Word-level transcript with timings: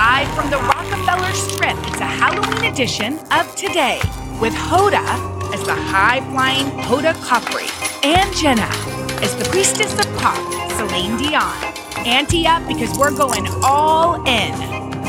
Live 0.00 0.34
from 0.34 0.48
the 0.48 0.56
Rockefeller 0.56 1.30
Strip, 1.34 1.76
it's 1.88 2.00
a 2.00 2.06
Halloween 2.06 2.72
edition 2.72 3.18
of 3.32 3.54
Today 3.54 4.00
with 4.40 4.54
Hoda 4.54 5.04
as 5.52 5.62
the 5.64 5.74
high 5.74 6.22
flying 6.32 6.64
Hoda 6.88 7.12
Kotb 7.20 7.52
and 8.02 8.34
Jenna 8.34 8.64
as 9.22 9.36
the 9.36 9.44
priestess 9.50 9.92
of 10.00 10.06
pop, 10.16 10.40
Celine 10.72 11.18
Dion. 11.18 11.52
Ante 12.06 12.46
up 12.46 12.66
because 12.66 12.96
we're 12.98 13.14
going 13.14 13.46
all 13.62 14.14
in 14.24 14.56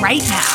right 0.04 0.28
now. 0.28 0.52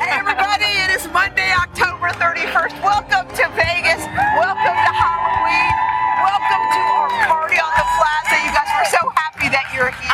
Hey 0.00 0.08
everybody, 0.08 0.64
it 0.64 0.96
is 0.96 1.06
Monday, 1.12 1.52
October 1.52 2.08
31st. 2.08 2.82
Welcome 2.82 3.28
to 3.36 3.44
Vegas. 3.52 4.00
Welcome 4.32 4.78
to 4.80 4.92
Halloween. 4.96 5.72
Welcome 6.24 6.64
to 6.72 6.83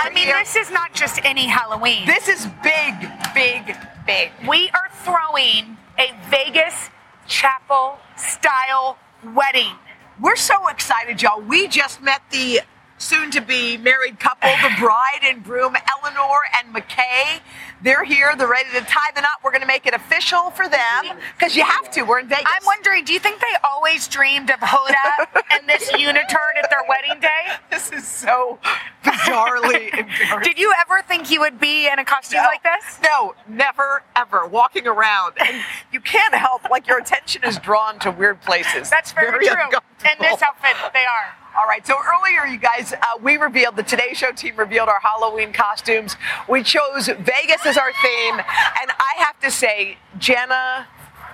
I 0.03 0.09
mean, 0.15 0.29
this 0.29 0.57
is 0.57 0.71
not 0.71 0.95
just 0.95 1.21
any 1.25 1.47
Halloween. 1.47 2.07
This 2.07 2.27
is 2.27 2.47
big, 2.63 2.95
big, 3.35 3.77
big. 4.07 4.33
we 4.49 4.71
are 4.71 4.89
throwing 5.05 5.77
a 5.99 6.15
Vegas 6.31 6.89
chapel 7.27 7.99
style 8.17 8.97
wedding. 9.35 9.77
We're 10.19 10.37
so 10.37 10.69
excited, 10.69 11.21
y'all. 11.21 11.43
We 11.43 11.69
just 11.69 12.01
met 12.01 12.23
the 12.31 12.61
soon 13.01 13.31
to 13.31 13.41
be 13.41 13.77
married 13.79 14.21
couple, 14.21 14.51
the 14.63 14.71
bride 14.79 15.21
and 15.25 15.43
groom, 15.43 15.75
Eleanor 15.99 16.39
and 16.59 16.75
McKay. 16.75 17.41
They're 17.83 18.05
here. 18.05 18.35
They're 18.37 18.47
ready 18.47 18.69
to 18.75 18.81
tie 18.83 19.11
the 19.15 19.23
knot. 19.23 19.41
We're 19.43 19.53
going 19.53 19.63
to 19.63 19.67
make 19.67 19.87
it 19.87 19.95
official 19.95 20.51
for 20.51 20.69
them 20.69 21.17
because 21.37 21.57
you 21.57 21.65
have 21.65 21.91
to. 21.93 22.03
We're 22.03 22.19
in 22.21 22.29
Vegas. 22.29 22.45
I'm 22.47 22.67
wondering, 22.67 23.05
do 23.05 23.15
you 23.15 23.19
think 23.19 23.41
they 23.41 23.57
always 23.65 24.07
dreamed 24.07 24.51
of 24.51 24.61
Hoda 24.61 25.27
and 25.51 25.67
this 25.67 25.91
unitard 25.93 26.61
at 26.63 26.69
their 26.69 26.85
wedding 26.89 27.19
day? 27.21 27.55
This 27.71 27.91
is 27.91 28.07
so 28.07 28.59
bizarrely 29.03 29.89
embarrassing. 29.99 30.41
Did 30.43 30.59
you 30.59 30.73
ever 30.79 31.03
think 31.09 31.31
you 31.31 31.41
would 31.41 31.59
be 31.59 31.89
in 31.89 31.99
a 31.99 32.05
costume 32.05 32.43
No. 32.43 32.49
like 32.49 32.63
this? 32.63 32.99
No, 33.03 33.35
never, 33.49 34.03
ever. 34.15 34.47
Walking 34.47 34.87
around, 34.87 35.35
and 35.41 35.65
you 35.91 36.01
can't 36.01 36.35
help 36.35 36.69
like 36.71 36.87
your 36.87 36.99
attention 36.99 37.45
is 37.45 37.59
drawn 37.59 37.99
to 38.01 38.11
weird 38.11 38.43
places. 38.43 38.91
That's 38.91 39.13
very, 39.13 39.47
true. 39.47 39.57
In 40.05 40.17
this 40.21 40.43
outfit, 40.43 40.77
they 40.93 41.05
are. 41.05 41.35
All 41.59 41.67
right. 41.67 41.85
So 41.87 41.95
earlier, 41.95 42.47
you 42.47 42.59
guys, 42.59 42.93
uh, 42.93 43.19
we 43.21 43.37
revealed 43.37 43.77
the 43.77 43.83
Today 43.83 44.15
Show 44.15 44.33
team 44.33 44.57
revealed 44.57 44.89
our 44.89 45.01
Halloween 45.01 45.53
costumes. 45.53 46.17
We 46.49 46.63
chose 46.63 47.07
Vegas 47.07 47.67
as 47.67 47.77
our 47.77 47.93
theme, 47.93 48.35
and 48.39 48.91
I 48.99 49.15
have 49.19 49.39
to 49.41 49.51
say, 49.51 49.99
Jenna 50.19 50.87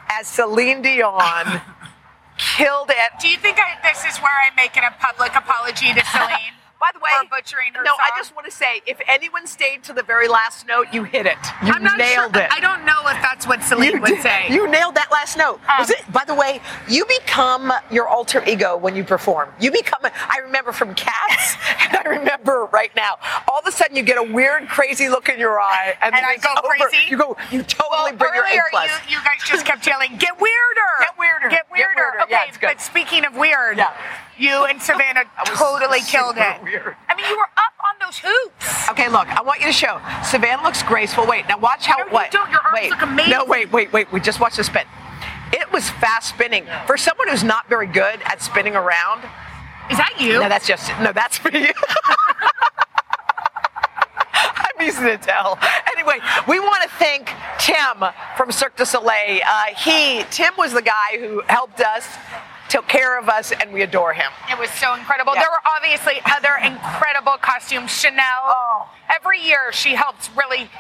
as 0.09 0.27
Celine 0.27 0.83
Dion 0.83 1.61
killed 2.39 2.91
it. 2.91 3.13
Do 3.21 3.29
you 3.29 3.37
think 3.37 3.59
I, 3.59 3.77
this 3.83 4.05
is 4.05 4.19
where 4.21 4.33
I 4.33 4.55
make 4.57 4.77
it 4.77 4.85
a 4.85 4.95
public 4.99 5.35
apology 5.37 5.93
to 5.93 6.05
Celine? 6.07 6.56
By 6.79 6.91
the 6.93 7.01
way, 7.01 7.09
for 7.23 7.29
butchering 7.31 7.73
her 7.75 7.83
no, 7.83 7.93
I 7.99 8.11
just 8.19 8.35
want 8.35 8.45
to 8.47 8.53
say, 8.53 8.83
if 8.87 9.01
anyone 9.09 9.47
stayed 9.47 9.83
to 9.85 9.93
the 9.95 10.03
very 10.03 10.29
last 10.29 10.67
note, 10.67 10.87
you 10.93 11.05
hit 11.05 11.25
it. 11.27 11.39
You 11.65 11.73
I'm 11.73 11.83
not 11.83 11.97
nailed 11.99 12.35
sure. 12.35 12.43
it. 12.45 12.53
I 12.53 12.61
don't 12.61 12.85
know 12.85 13.01
if 13.09 13.21
that's 13.23 13.47
what 13.47 13.63
Celine 13.63 13.93
you 13.95 14.01
would 14.03 14.09
did- 14.09 14.23
say. 14.23 14.47
You 14.51 14.69
nailed 14.69 14.95
that 14.95 15.11
last 15.11 15.37
note. 15.39 15.59
Was 15.79 15.91
Um, 15.91 15.97
it? 15.99 16.13
By 16.13 16.25
the 16.25 16.35
way, 16.35 16.61
you 16.87 17.07
become 17.07 17.73
your 17.91 18.07
alter 18.07 18.43
ego 18.47 18.77
when 18.77 18.95
you 18.95 19.05
perform. 19.05 19.49
You 19.59 19.71
become. 19.73 20.05
A, 20.05 20.13
I 20.29 20.39
remember 20.43 20.71
from 20.73 20.95
Cats, 20.95 21.57
and 21.81 21.97
I 21.97 22.03
remember 22.19 22.67
right 22.73 22.95
now. 22.95 23.19
All 23.51 23.59
of 23.59 23.67
a 23.67 23.73
sudden, 23.73 23.97
you 23.97 24.03
get 24.03 24.19
a 24.19 24.23
weird, 24.23 24.69
crazy 24.69 25.09
look 25.09 25.29
in 25.31 25.39
your 25.39 25.59
eye, 25.59 25.95
and, 26.03 26.15
And 26.15 26.23
then 26.23 26.25
I 26.25 26.37
go 26.37 26.51
over. 26.63 26.75
crazy? 26.89 27.09
You 27.11 27.17
go. 27.17 27.37
You 27.51 27.63
totally 27.63 28.11
well, 28.11 28.17
bring 28.17 28.35
your 28.35 28.45
A 28.45 28.49
earlier 28.49 28.63
plus. 28.71 28.91
you, 29.09 29.17
you 29.17 29.25
guys 29.25 29.41
just 29.47 29.65
kept 29.65 29.87
yelling, 29.87 30.17
"Get 30.19 30.39
weirder! 30.39 30.53
Get 31.01 31.19
weirder. 31.19 31.49
Get 31.49 31.51
Get 31.51 31.67
weirder!" 31.73 31.95
weirder. 31.97 32.21
Okay, 32.25 32.31
Yeah, 32.33 32.45
it's 32.49 32.59
good. 32.59 32.67
but 32.67 32.81
speaking 32.83 33.25
of 33.25 33.35
weird, 33.35 33.79
Yeah. 33.79 33.93
You 34.39 34.65
and 34.65 34.81
Savannah 34.81 35.25
totally 35.47 36.01
killed 36.01 36.37
it. 36.39 36.63
weird. 36.63 36.97
I 37.09 37.15
mean, 37.17 37.27
you 37.29 37.37
were 37.37 37.49
up 37.57 37.73
on 37.89 37.95
those 38.01 38.19
hoops. 38.23 38.89
Okay, 38.91 39.09
look, 39.09 39.27
I 39.29 39.43
want 39.43 39.61
you 39.61 39.67
to 39.67 39.73
show. 39.73 40.01
Savannah 40.25 40.63
looks 40.63 40.83
graceful. 40.83 41.27
Wait, 41.27 41.47
now 41.49 41.59
watch 41.59 41.87
how 41.87 41.97
No, 41.99 42.05
you 42.07 42.11
what? 42.13 42.31
don't. 42.31 42.51
Your 42.51 42.61
arms 42.61 42.75
wait. 42.81 42.91
look 42.91 43.03
amazing. 43.03 43.31
No, 43.33 43.45
wait, 43.45 43.73
wait, 43.73 43.93
wait. 43.93 44.13
We 44.13 44.21
just 44.21 44.41
watched 44.41 44.57
the 44.57 44.65
spin. 44.65 44.85
It 45.53 45.71
was 45.73 45.89
fast 45.91 46.29
spinning. 46.31 46.67
For 46.87 46.97
someone 46.97 47.29
who's 47.29 47.45
not 47.45 47.69
very 47.69 47.87
good 47.87 48.21
at 48.25 48.43
spinning 48.43 48.75
around, 48.77 49.23
Is 49.91 49.97
that 49.99 50.15
you? 50.21 50.35
No, 50.41 50.49
that's 50.49 50.67
just 50.67 50.91
no. 51.01 51.13
That's 51.13 51.43
me. 51.45 51.71
I'm 54.35 54.87
easy 54.87 55.03
to 55.05 55.17
tell. 55.19 55.59
Anyway, 55.97 56.19
we 56.49 56.61
want 56.61 56.83
to 56.83 56.89
thank 56.99 57.31
Tim 57.59 58.05
from 58.37 58.51
Cirque 58.53 58.77
du 58.77 58.85
Soleil. 58.85 59.41
Uh, 59.47 59.65
he, 59.77 60.25
Tim, 60.31 60.53
was 60.59 60.73
the 60.73 60.83
guy 60.83 61.19
who 61.19 61.41
helped 61.49 61.81
us, 61.81 62.07
took 62.69 62.89
care 62.89 63.19
of 63.19 63.29
us, 63.29 63.53
and 63.53 63.73
we 63.73 63.83
adore 63.83 64.13
him. 64.13 64.31
It 64.51 64.59
was 64.59 64.71
so 64.71 64.95
incredible. 64.95 65.35
Yeah. 65.35 65.43
There 65.43 65.51
were 65.51 65.71
obviously 65.77 66.21
other 66.27 66.55
incredible 66.63 67.37
costumes. 67.41 67.91
Chanel, 67.91 68.43
Oh. 68.45 68.89
every 69.15 69.41
year 69.41 69.73
she 69.73 69.95
helps 69.95 70.31
really 70.37 70.71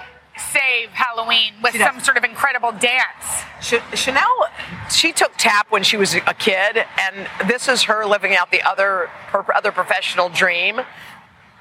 save 0.52 0.90
Halloween 0.90 1.54
with 1.62 1.72
She 1.72 1.78
does. 1.78 1.86
some 1.88 2.00
sort 2.00 2.16
of 2.18 2.24
incredible 2.24 2.70
dance. 2.72 3.44
Ch- 3.62 3.80
Chanel, 3.98 4.48
she 4.90 5.12
took 5.12 5.32
tap 5.38 5.66
when 5.70 5.82
she 5.82 5.96
was 5.96 6.14
a 6.14 6.34
kid, 6.34 6.84
and 6.98 7.26
this 7.48 7.68
is 7.68 7.84
her 7.84 8.04
living 8.04 8.36
out 8.36 8.50
the 8.50 8.62
other 8.62 9.06
her 9.32 9.44
other 9.56 9.72
professional 9.72 10.28
dream. 10.28 10.80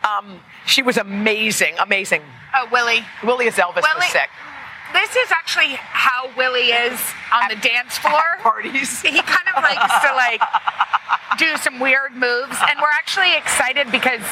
Um, 0.03 0.41
she 0.65 0.81
was 0.83 0.97
amazing, 0.97 1.75
amazing. 1.79 2.21
Oh, 2.53 2.67
Willie. 2.71 3.03
Willie 3.23 3.47
as 3.47 3.55
Elvis 3.55 3.75
Willie, 3.81 3.95
was 3.95 4.05
sick. 4.07 4.29
This 4.95 5.15
is 5.17 5.29
actually 5.31 5.75
how 5.75 6.31
Willie 6.37 6.71
is 6.71 6.99
on 7.33 7.49
the 7.49 7.57
dance 7.57 7.97
floor. 8.03 8.23
At 8.37 8.39
parties. 8.39 9.01
He 9.01 9.21
kind 9.21 9.47
of 9.55 9.61
likes 9.61 9.93
to 10.07 10.13
like 10.15 10.41
do 11.37 11.57
some 11.57 11.79
weird 11.81 12.13
moves, 12.13 12.55
and 12.69 12.79
we're 12.79 12.95
actually 12.95 13.35
excited 13.35 13.91
because 13.91 14.23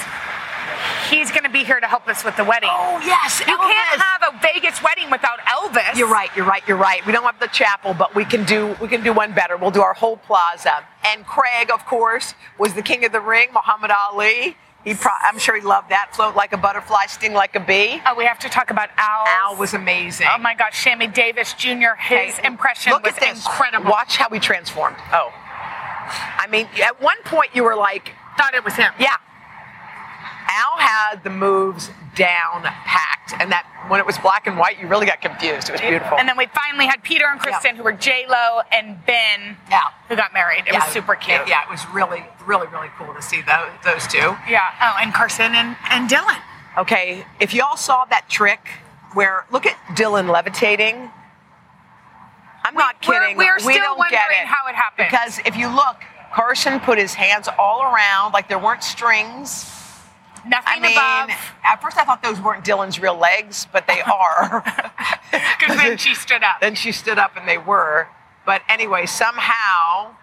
he's 1.10 1.32
going 1.32 1.44
to 1.44 1.50
be 1.50 1.66
here 1.66 1.82
to 1.82 1.88
help 1.88 2.08
us 2.08 2.24
with 2.24 2.38
the 2.38 2.46
wedding. 2.46 2.70
Oh 2.72 3.02
yes, 3.04 3.42
You 3.46 3.58
can't 3.58 4.02
have 4.02 4.34
a 4.34 4.40
Vegas 4.40 4.82
wedding 4.82 5.12
without 5.12 5.40
Elvis. 5.40 5.98
You're 5.98 6.08
right. 6.08 6.30
You're 6.36 6.46
right. 6.46 6.64
You're 6.66 6.78
right. 6.78 7.06
We 7.06 7.12
don't 7.12 7.26
have 7.26 7.40
the 7.42 7.48
chapel, 7.48 7.94
but 7.94 8.16
we 8.16 8.24
can 8.24 8.46
do 8.46 8.76
we 8.82 8.88
can 8.88 9.04
do 9.04 9.12
one 9.12 9.34
better. 9.34 9.58
We'll 9.58 9.72
do 9.72 9.82
our 9.82 9.94
whole 9.94 10.18
plaza. 10.18 10.86
And 11.06 11.26
Craig, 11.26 11.70
of 11.72 11.86
course, 11.86 12.36
was 12.58 12.74
the 12.74 12.82
king 12.82 13.04
of 13.04 13.12
the 13.12 13.20
ring. 13.22 13.50
Muhammad 13.54 13.92
Ali. 13.92 14.56
He, 14.84 14.94
pro- 14.94 15.12
I'm 15.22 15.40
sure 15.40 15.56
he 15.56 15.62
loved 15.62 15.90
that. 15.90 16.10
Float 16.16 16.36
like 16.36 16.52
a 16.54 16.58
butterfly, 16.58 17.06
sting 17.08 17.34
like 17.34 17.56
a 17.56 17.60
bee. 17.60 18.02
Oh, 18.06 18.16
we 18.16 18.26
have 18.26 18.40
to 18.40 18.50
talk 18.50 18.70
about 18.70 18.90
Al. 18.98 19.26
Al 19.28 19.56
was 19.58 19.74
amazing. 19.74 20.28
Oh 20.30 20.38
my 20.38 20.54
gosh, 20.56 20.78
Sammy 20.84 21.08
Davis 21.08 21.54
Jr. 21.54 21.96
His 22.00 22.38
impression 22.40 22.92
look 22.92 23.04
was 23.04 23.14
at 23.16 23.22
this. 23.22 23.46
incredible. 23.46 23.90
Watch 23.90 24.18
how 24.18 24.30
he 24.30 24.40
transformed. 24.40 24.98
Oh, 25.14 25.32
I 25.34 26.48
mean, 26.50 26.68
at 26.84 27.02
one 27.02 27.18
point 27.24 27.52
you 27.54 27.64
were 27.64 27.76
like, 27.76 28.12
Thought 28.38 28.56
it 28.56 28.64
was 28.66 28.74
him. 28.76 28.92
yeah. 29.00 29.16
Al 30.54 30.78
had 30.78 31.24
the 31.24 31.30
moves 31.30 31.90
down 32.16 32.62
packed, 32.64 33.34
and 33.40 33.52
that 33.52 33.66
when 33.88 34.00
it 34.00 34.06
was 34.06 34.18
black 34.20 34.46
and 34.48 34.58
white, 34.58 34.80
you 34.80 34.88
really 34.88 35.06
got 35.08 35.20
confused. 35.22 35.68
It 35.70 35.72
was 35.74 35.82
beautiful. 35.82 36.18
And 36.18 36.30
then 36.30 36.38
we 36.38 36.46
finally 36.48 36.86
had 36.86 37.02
Peter 37.04 37.26
and 37.28 37.40
Kristen, 37.40 37.76
who 37.76 37.84
were 37.84 37.92
J 37.94 38.26
Lo 38.30 38.62
and 38.72 39.04
Ben, 39.06 39.58
Yeah. 39.70 39.82
who 40.08 40.16
got 40.16 40.32
married. 40.34 40.64
It 40.68 40.74
was 40.74 40.84
super 40.86 41.16
cute. 41.16 41.42
Yeah, 41.48 41.64
it 41.64 41.70
was 41.72 41.86
really, 41.90 42.24
really, 42.46 42.68
really 42.68 42.90
cool 42.98 43.14
to 43.14 43.22
see 43.22 43.42
those, 43.42 43.70
those 43.84 44.06
two. 44.08 44.38
Yeah. 44.48 44.62
Oh, 44.82 44.96
and 45.02 45.14
Carson 45.14 45.56
and, 45.56 45.76
and 45.90 46.10
Dylan. 46.10 46.38
Okay, 46.78 47.26
if 47.40 47.54
y'all 47.54 47.78
saw 47.78 48.06
that 48.06 48.30
trick 48.30 48.68
where 49.14 49.46
look 49.52 49.66
at 49.66 49.76
Dylan 49.96 50.30
levitating. 50.32 51.10
I'm 52.66 52.76
not 52.76 52.96
we're- 53.08 53.20
kidding. 53.20 53.38
we're 53.38 53.56
we 53.58 53.74
still 53.74 53.76
don't 53.76 54.10
get 54.10 54.22
wondering 54.22 54.42
it. 54.42 54.48
how 54.48 54.68
it 54.68 54.76
happened. 54.76 55.08
Because 55.12 55.40
if 55.46 55.56
you 55.58 55.68
look, 55.68 55.98
Carson 56.34 56.80
put 56.80 56.98
his 56.98 57.14
hands 57.14 57.50
all 57.60 57.84
around 57.84 58.32
like 58.32 58.48
there 58.48 58.58
weren't 58.60 58.84
strings. 58.84 59.70
Nothing 60.46 60.66
I 60.68 60.80
mean, 60.80 60.92
above. 60.98 61.30
at 61.64 61.82
first 61.82 61.98
I 61.98 62.04
thought 62.04 62.22
those 62.24 62.40
weren't 62.42 62.64
Dylan's 62.66 63.00
real 63.00 63.18
legs, 63.18 63.68
but 63.72 63.88
they 63.88 64.02
are. 64.06 64.64
Because 65.32 65.78
then 65.78 65.98
she 65.98 66.14
stood 66.16 66.44
up. 66.44 66.60
then 66.62 66.76
she 66.76 66.92
stood 66.92 67.18
up 67.18 67.36
and 67.38 67.48
they 67.48 67.58
were. 67.58 68.08
But 68.46 68.62
anyway, 68.68 69.06
somehow 69.06 70.16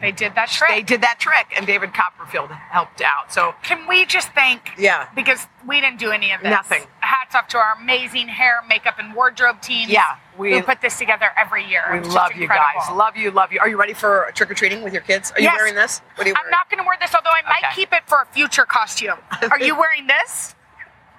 They 0.00 0.12
did 0.12 0.34
that 0.36 0.48
trick. 0.48 0.70
they 0.70 0.82
did 0.82 1.00
that 1.02 1.18
trick 1.18 1.46
and 1.56 1.66
David 1.66 1.92
Copperfield 1.94 2.50
helped 2.50 3.02
out. 3.02 3.32
So 3.32 3.54
Can 3.62 3.86
we 3.88 4.04
just 4.06 4.30
thank? 4.34 4.60
Yeah. 4.78 5.08
Because 5.14 5.46
we 5.66 5.80
didn't 5.80 5.98
do 5.98 6.10
any 6.10 6.30
of 6.32 6.40
this. 6.42 6.50
Nothing. 6.50 6.82
Hats 7.10 7.34
off 7.34 7.48
to 7.48 7.58
our 7.58 7.74
amazing 7.80 8.28
hair, 8.28 8.62
makeup, 8.68 8.94
and 9.00 9.12
wardrobe 9.14 9.60
teams. 9.60 9.90
Yeah, 9.90 10.16
we- 10.38 10.52
who 10.54 10.62
put 10.62 10.80
this 10.80 10.96
together 10.96 11.28
every 11.36 11.64
year. 11.64 11.82
we 11.92 11.98
love 12.00 12.32
you 12.36 12.46
guys. 12.46 12.88
Love 12.92 13.16
you, 13.16 13.32
love 13.32 13.52
you. 13.52 13.58
Are 13.58 13.68
you 13.68 13.76
ready 13.76 13.94
for 13.94 14.30
trick 14.34 14.48
or 14.50 14.54
treating 14.54 14.82
with 14.82 14.92
your 14.92 15.02
kids? 15.02 15.32
Are 15.32 15.40
you 15.40 15.48
Yes. 15.50 15.56
wearing 15.58 15.74
this? 15.74 16.02
What 16.14 16.26
are 16.26 16.30
you 16.30 16.36
I'm 16.38 16.50
not 16.50 16.70
going 16.70 16.78
to 16.82 16.86
wear 16.86 16.96
this, 17.00 17.12
although 17.14 17.30
I 17.34 17.42
might 17.48 17.64
Okay. 17.64 17.74
keep 17.74 17.92
it 17.92 18.02
for 18.06 18.22
a 18.22 18.26
future 18.26 18.64
costume. 18.64 19.18
Are 19.50 19.58
you 19.58 19.74
wearing 19.76 20.06
this? 20.06 20.54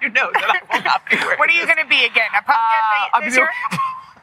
you 0.00 0.08
know 0.08 0.30
that 0.32 0.42
I 0.70 0.76
will 0.76 0.82
not 0.82 1.08
be 1.08 1.16
wearing. 1.16 1.38
What 1.38 1.48
are 1.48 1.52
you 1.52 1.64
going 1.66 1.78
to 1.78 1.86
be 1.86 2.04
again? 2.06 2.26
A 2.36 2.42
pumpkin 2.42 2.56
Uh, 2.56 3.08
I'm 3.14 3.24
this 3.24 3.36
year? 3.36 3.48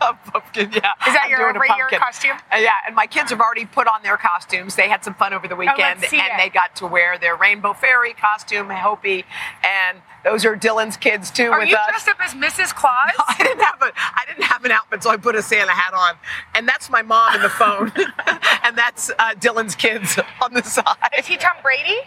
A 0.02 0.14
pumpkin, 0.32 0.72
yeah. 0.72 0.94
Is 1.08 1.14
that 1.14 1.24
I'm 1.26 1.30
your 1.32 1.40
doing 1.40 1.56
a 1.56 1.56
every 1.56 1.70
year 1.78 1.90
costume? 2.00 2.38
Uh, 2.54 2.58
yeah, 2.58 2.72
and 2.88 2.96
my 2.96 3.06
kids 3.08 3.30
have 3.32 3.40
already 3.42 3.66
put 3.66 3.88
on 3.88 4.02
their 4.04 4.18
costumes. 4.18 4.76
They 4.76 4.88
had 4.90 5.04
some 5.04 5.14
fun 5.16 5.34
over 5.34 5.48
the 5.48 5.56
weekend, 5.56 6.02
see 6.02 6.18
and 6.20 6.28
it. 6.28 6.38
they 6.38 6.50
got 6.50 6.76
to 6.78 6.88
wear 6.88 7.18
their 7.18 7.36
Rainbow 7.36 7.74
Fairy 7.74 8.14
costume, 8.14 8.70
Hopi, 8.70 9.26
and 9.64 10.00
those 10.24 10.46
are 10.46 10.56
Dylan's 10.56 10.98
kids 10.98 11.32
too 11.32 11.52
Are 11.52 11.60
with 11.60 11.70
you 11.70 11.76
us. 11.76 11.88
dressed 11.88 12.08
up 12.10 12.18
as 12.22 12.34
Mrs. 12.34 12.74
Claus? 12.76 13.12
I 13.28 13.36
didn't 13.38 13.62
have 13.62 13.82
a 13.82 13.92
I 13.96 14.24
didn't 14.28 14.44
have 14.44 14.66
an 14.66 14.72
outfit, 14.72 15.04
so 15.04 15.10
I 15.10 15.18
put 15.18 15.36
a 15.36 15.42
Santa 15.42 15.72
hat 15.72 15.94
on, 15.94 16.16
and 16.56 16.68
that's 16.68 16.90
my 16.90 17.02
mom 17.02 17.36
in 17.36 17.42
the 17.42 17.50
phone, 17.50 17.92
and 18.64 18.78
that's 18.78 19.10
uh, 19.20 19.34
Dylan's 19.36 19.76
kids 19.76 20.20
on 20.42 20.54
the 20.54 20.64
side. 20.64 20.96
Is 21.18 21.26
he 21.28 21.38
Tom 21.38 21.56
Brady? 21.64 21.98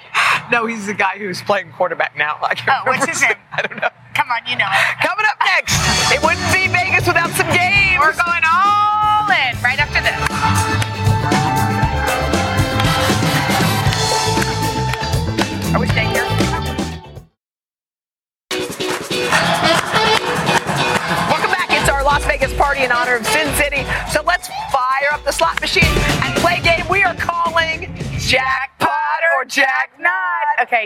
No, 0.51 0.67
he's 0.67 0.87
the 0.87 0.95
guy 0.95 1.19
who's 1.19 1.41
playing 1.43 1.73
quarterback 1.73 2.17
now. 2.17 2.39
I 2.43 2.55
can't 2.55 2.69
Oh, 2.87 2.91
what's 2.91 3.07
his 3.07 3.21
name? 3.23 3.35
I 3.53 3.63
don't 3.63 3.81
know. 3.81 3.89
Come 4.15 4.29
on, 4.31 4.45
you 4.47 4.57
know 4.57 4.67
it. 4.69 5.07
Coming 5.07 5.25
up 5.29 5.39
next, 5.45 5.73
it 6.13 6.23
wouldn't 6.23 6.53
be 6.53 6.62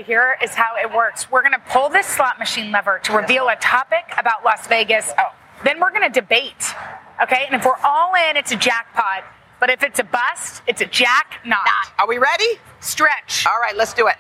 here 0.07 0.37
is 0.41 0.55
how 0.55 0.77
it 0.77 0.95
works. 0.95 1.31
We're 1.31 1.43
gonna 1.43 1.63
pull 1.71 1.89
this 1.89 2.07
slot 2.07 2.39
machine 2.39 2.71
lever 2.71 3.01
to 3.01 3.13
reveal 3.13 3.49
a 3.49 3.57
topic 3.57 4.05
about 4.17 4.45
Las 4.45 4.67
Vegas. 4.69 5.13
Oh, 5.19 5.35
then 5.65 5.81
we're 5.81 5.91
gonna 5.91 6.09
debate. 6.09 6.75
Okay, 7.21 7.45
and 7.47 7.57
if 7.57 7.65
we're 7.65 7.81
all 7.83 8.13
in, 8.31 8.37
it's 8.37 8.53
a 8.53 8.57
jackpot. 8.57 9.25
But 9.59 9.71
if 9.71 9.83
it's 9.83 9.99
a 9.99 10.05
bust, 10.05 10.63
it's 10.69 10.81
a 10.81 10.87
jack 10.87 11.41
not. 11.45 11.67
Are 11.99 12.07
we 12.07 12.19
ready? 12.19 12.61
Stretch. 12.81 13.47
All 13.47 13.59
right, 13.61 13.77
let's 13.77 13.95
do 13.95 14.07
it. 14.07 14.17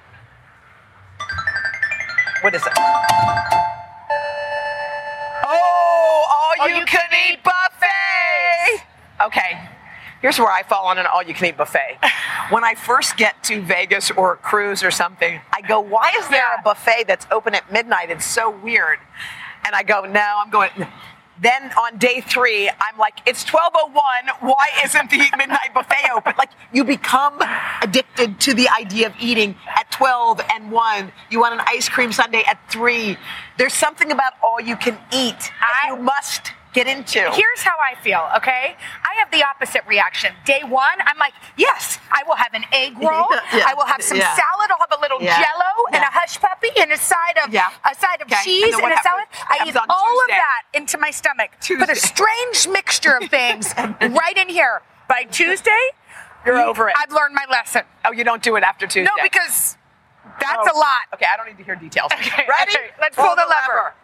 What 2.40 2.54
is 2.54 2.62
it? 2.66 2.72
Oh, 5.48 6.56
all, 6.58 6.68
you, 6.68 6.84
can 6.84 7.08
eat 7.28 7.38
buffet. 7.44 8.82
Okay. 9.24 9.68
Here's 10.26 10.40
where 10.40 10.50
I 10.50 10.64
fall 10.64 10.86
on 10.86 10.98
an 10.98 11.06
all 11.06 11.22
you 11.22 11.34
can 11.34 11.46
eat 11.46 11.56
buffet. 11.56 11.98
When 12.50 12.64
I 12.64 12.74
first 12.74 13.16
get 13.16 13.44
to 13.44 13.62
Vegas 13.62 14.10
or 14.10 14.32
a 14.32 14.36
cruise 14.36 14.82
or 14.82 14.90
something, 14.90 15.40
I 15.52 15.60
go, 15.60 15.78
why 15.78 16.10
is 16.18 16.26
there 16.26 16.42
Yeah. 16.52 16.58
a 16.60 16.62
buffet 16.64 17.04
that's 17.06 17.28
open 17.30 17.54
at 17.54 17.72
midnight? 17.72 18.10
It's 18.10 18.24
so 18.26 18.50
weird. 18.50 18.98
And 19.64 19.72
I 19.76 19.84
go, 19.84 20.00
no, 20.00 20.26
I'm 20.44 20.50
going. 20.50 20.70
Then 21.40 21.70
on 21.78 21.98
day 21.98 22.22
three, 22.22 22.68
I'm 22.68 22.98
like, 22.98 23.18
it's 23.24 23.44
1201. 23.52 24.50
Why 24.50 24.66
isn't 24.84 25.10
the 25.10 25.18
midnight 25.38 25.72
buffet 25.72 26.10
open? 26.12 26.32
Like, 26.36 26.50
you 26.72 26.82
become 26.82 27.40
addicted 27.80 28.40
to 28.40 28.54
the 28.54 28.68
idea 28.68 29.06
of 29.06 29.14
eating 29.20 29.54
at 29.76 29.88
12 29.92 30.40
and 30.52 30.72
1. 30.72 31.12
You 31.30 31.38
want 31.38 31.54
an 31.54 31.60
ice 31.68 31.88
cream 31.88 32.10
sundae 32.10 32.42
at 32.48 32.58
3. 32.68 33.16
There's 33.58 33.74
something 33.74 34.10
about 34.10 34.32
all 34.42 34.60
you 34.60 34.74
can 34.74 34.98
eat 35.12 35.52
I- 35.60 35.90
you 35.90 35.96
must 35.96 36.50
get 36.76 36.86
into. 36.86 37.20
Here's 37.32 37.62
how 37.62 37.74
I 37.80 37.94
feel, 38.02 38.20
okay? 38.36 38.76
I 39.02 39.12
have 39.18 39.30
the 39.32 39.42
opposite 39.42 39.82
reaction. 39.88 40.32
Day 40.44 40.60
one, 40.62 40.98
I'm 41.00 41.16
like, 41.18 41.32
yes, 41.56 41.98
I 42.12 42.22
will 42.28 42.36
have 42.36 42.52
an 42.52 42.64
egg 42.70 42.92
roll. 43.00 43.26
Yeah. 43.32 43.64
I 43.66 43.72
will 43.74 43.86
have 43.86 44.02
some 44.02 44.18
Yeah. 44.18 44.36
salad. 44.36 44.70
I'll 44.70 44.84
have 44.88 44.92
a 44.96 45.00
little 45.00 45.20
Yeah. 45.22 45.40
jello 45.40 45.72
and 45.92 46.02
a 46.04 46.12
hush 46.12 46.38
puppy 46.38 46.68
and 46.78 46.92
a 46.92 46.98
side 46.98 47.38
of 47.42 47.48
a 47.52 47.94
side 47.94 48.20
of 48.20 48.26
Okay. 48.30 48.42
Cheese 48.44 48.76
then 48.76 48.84
and, 48.84 48.92
a 48.92 49.02
salad. 49.02 49.24
I 49.48 49.64
eat 49.66 49.74
all 49.88 50.20
of 50.22 50.28
that 50.28 50.62
into 50.74 50.98
my 50.98 51.10
stomach. 51.10 51.50
Put 51.66 51.88
a 51.88 51.96
strange 51.96 52.68
mixture 52.68 53.16
of 53.16 53.30
things 53.30 53.72
right 54.00 54.36
in 54.36 54.48
here. 54.50 54.82
By 55.08 55.22
Tuesday, 55.24 55.82
You're 56.44 56.58
over 56.58 56.88
it. 56.90 56.94
I've 56.98 57.12
learned 57.12 57.34
my 57.34 57.46
lesson. 57.50 57.82
oh, 58.04 58.12
you 58.12 58.22
don't 58.24 58.42
do 58.42 58.56
it 58.56 58.62
after 58.64 58.86
Tuesday. 58.86 59.04
No, 59.16 59.22
because 59.22 59.78
that's 60.40 60.68
Oh. 60.68 60.74
a 60.74 60.76
lot. 60.76 61.02
Okay, 61.14 61.26
I 61.32 61.36
don't 61.38 61.46
need 61.46 61.56
to 61.58 61.64
hear 61.64 61.76
details. 61.76 62.12
Okay, 62.12 62.44
Ready? 62.48 62.72
okay, 62.76 62.90
let's 63.00 63.16
pull 63.16 63.34
the 63.36 63.46
lever. 63.48 63.94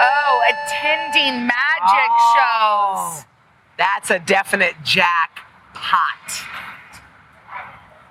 Oh, 0.00 0.42
attending 0.50 1.46
magic 1.46 2.10
Oh, 2.10 3.12
shows. 3.16 3.24
That's 3.78 4.10
a 4.10 4.18
definite 4.18 4.74
jackpot. 4.84 6.46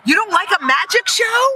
You 0.05 0.15
don't 0.15 0.31
like 0.31 0.49
a 0.59 0.65
magic 0.65 1.07
show? 1.07 1.47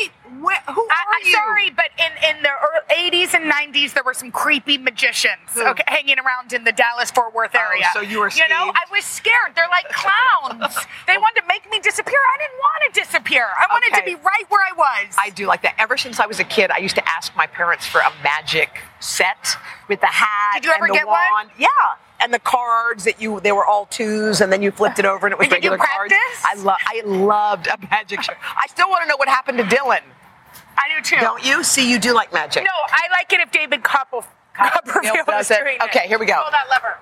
Wait, 0.00 0.10
wh- 0.24 0.72
who 0.72 0.82
are 0.82 0.88
I, 0.90 1.20
you? 1.24 1.30
I'm 1.30 1.32
sorry, 1.32 1.70
but 1.70 1.86
in, 1.98 2.36
in 2.36 2.42
the 2.42 2.48
ear- 2.48 3.10
80s 3.10 3.34
and 3.34 3.50
90s, 3.50 3.94
there 3.94 4.04
were 4.04 4.14
some 4.14 4.30
creepy 4.30 4.78
magicians 4.78 5.38
Who? 5.54 5.66
okay, 5.66 5.82
hanging 5.86 6.18
around 6.18 6.52
in 6.52 6.64
the 6.64 6.72
Dallas 6.72 7.10
Fort 7.10 7.34
Worth 7.34 7.52
Oh, 7.54 7.58
area. 7.58 7.86
so 7.92 8.00
you 8.00 8.20
were 8.20 8.30
scared. 8.30 8.48
You 8.50 8.54
know, 8.54 8.62
scared. 8.72 8.76
I 8.76 8.92
was 8.94 9.04
scared. 9.04 9.52
They're 9.56 9.68
like 9.70 9.88
clowns. 9.88 10.74
they 11.06 11.16
wanted 11.18 11.40
to 11.42 11.46
make 11.48 11.68
me 11.70 11.80
disappear. 11.80 12.18
I 12.18 12.38
didn't 12.38 12.58
want 12.58 12.94
to 12.94 13.00
disappear. 13.00 13.46
I 13.58 13.66
wanted 13.70 13.96
to 13.98 14.04
be 14.04 14.14
right 14.16 14.44
where 14.48 14.60
I 14.62 14.72
was. 14.76 15.14
I 15.18 15.30
do 15.30 15.46
like 15.46 15.62
that. 15.62 15.74
Ever 15.78 15.96
since 15.96 16.20
I 16.20 16.26
was 16.26 16.38
a 16.40 16.44
kid, 16.44 16.70
I 16.70 16.78
used 16.78 16.94
to 16.96 17.08
ask 17.08 17.34
my 17.36 17.46
parents 17.46 17.86
for 17.86 18.00
a 18.00 18.12
magic 18.22 18.70
set 19.00 19.56
with 19.88 20.00
the 20.00 20.06
hat. 20.06 20.54
Did 20.62 20.64
you 20.66 20.72
ever 20.72 20.84
and 20.86 20.94
the 20.94 20.98
get 20.98 21.06
one? 21.06 21.16
wand. 21.32 21.50
Yeah. 21.58 21.68
And 22.20 22.34
the 22.34 22.40
cards 22.40 23.04
that 23.04 23.20
you 23.20 23.40
they 23.40 23.52
were 23.52 23.64
all 23.64 23.86
twos, 23.86 24.40
and 24.40 24.52
then 24.52 24.60
you 24.60 24.70
flipped 24.72 24.98
it 24.98 25.04
over 25.04 25.26
and 25.26 25.32
it 25.32 25.38
was 25.38 25.46
Did 25.48 25.54
regular 25.54 25.78
cards. 25.78 26.12
I 26.44 26.54
love 26.56 26.78
I 26.84 27.02
loved 27.04 27.68
a 27.68 27.78
magic 27.90 28.22
show. 28.22 28.32
I 28.42 28.66
still 28.68 28.88
want 28.90 29.02
to 29.02 29.08
know 29.08 29.16
what 29.16 29.28
happened 29.28 29.58
to 29.58 29.64
Dylan. 29.64 30.00
I 30.76 30.88
do 30.96 31.02
too. 31.02 31.16
Don't 31.20 31.44
you? 31.44 31.62
See, 31.62 31.90
you 31.90 31.98
do 31.98 32.12
like 32.14 32.32
magic. 32.32 32.64
No, 32.64 32.70
I 32.88 33.08
like 33.12 33.32
it 33.32 33.40
if 33.40 33.50
David 33.52 33.82
Copper, 33.82 34.22
Copperfield 34.54 35.26
does 35.26 35.50
it. 35.50 35.60
Okay, 35.84 36.08
here 36.08 36.18
we 36.18 36.26
go. 36.26 36.42
Pull 36.42 36.50
that 36.50 36.68
lever. 36.70 36.98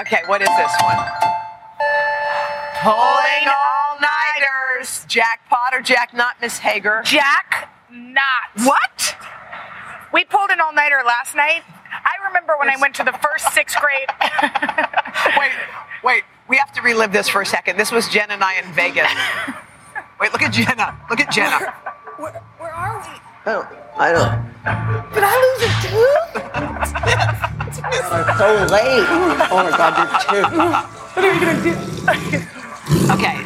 Okay, 0.00 0.22
what 0.26 0.40
is 0.42 0.48
this 0.48 0.72
one? 0.82 0.96
Pulling 2.82 3.48
all 3.48 3.98
nighters. 4.00 5.04
Jackpot 5.06 5.74
or 5.74 5.80
Jack 5.82 6.14
not 6.14 6.40
Miss 6.40 6.58
Hager? 6.58 7.02
Jack 7.04 7.68
Not. 7.90 8.64
What? 8.64 9.16
We 10.12 10.24
pulled 10.24 10.50
an 10.50 10.60
all 10.60 10.72
nighter 10.72 11.02
last 11.04 11.34
night. 11.34 11.62
I 12.20 12.26
remember 12.26 12.56
when 12.58 12.68
I 12.68 12.76
went 12.80 12.94
to 12.96 13.04
the 13.04 13.12
first 13.12 13.52
sixth 13.52 13.78
grade. 13.80 14.08
Wait, 15.36 15.52
wait. 16.02 16.22
We 16.48 16.56
have 16.56 16.72
to 16.72 16.80
relive 16.80 17.12
this 17.12 17.28
for 17.28 17.42
a 17.42 17.46
second. 17.46 17.76
This 17.76 17.92
was 17.92 18.08
Jen 18.08 18.30
and 18.30 18.42
I 18.42 18.58
in 18.58 18.72
Vegas. 18.72 19.10
Wait, 20.20 20.32
look 20.32 20.42
at 20.42 20.52
Jenna. 20.52 20.98
Look 21.10 21.20
at 21.20 21.30
Jenna. 21.30 21.58
where, 22.16 22.32
where 22.58 22.72
are 22.72 22.98
we? 23.00 23.20
Oh, 23.46 23.68
I 23.96 24.12
don't. 24.12 24.48
Did 25.12 25.22
I 25.24 25.36
lose 25.44 25.62
it 25.68 25.74
too? 25.84 26.16
It's 27.68 28.08
so 28.38 28.48
late. 28.72 29.06
Oh 29.50 29.62
my 29.64 29.76
God, 29.76 29.92
did 29.96 30.08
too. 30.28 30.42
What 31.14 31.24
are 31.24 31.32
you 31.34 31.40
gonna 31.40 31.62
do? 31.62 31.74
Okay. 33.12 33.36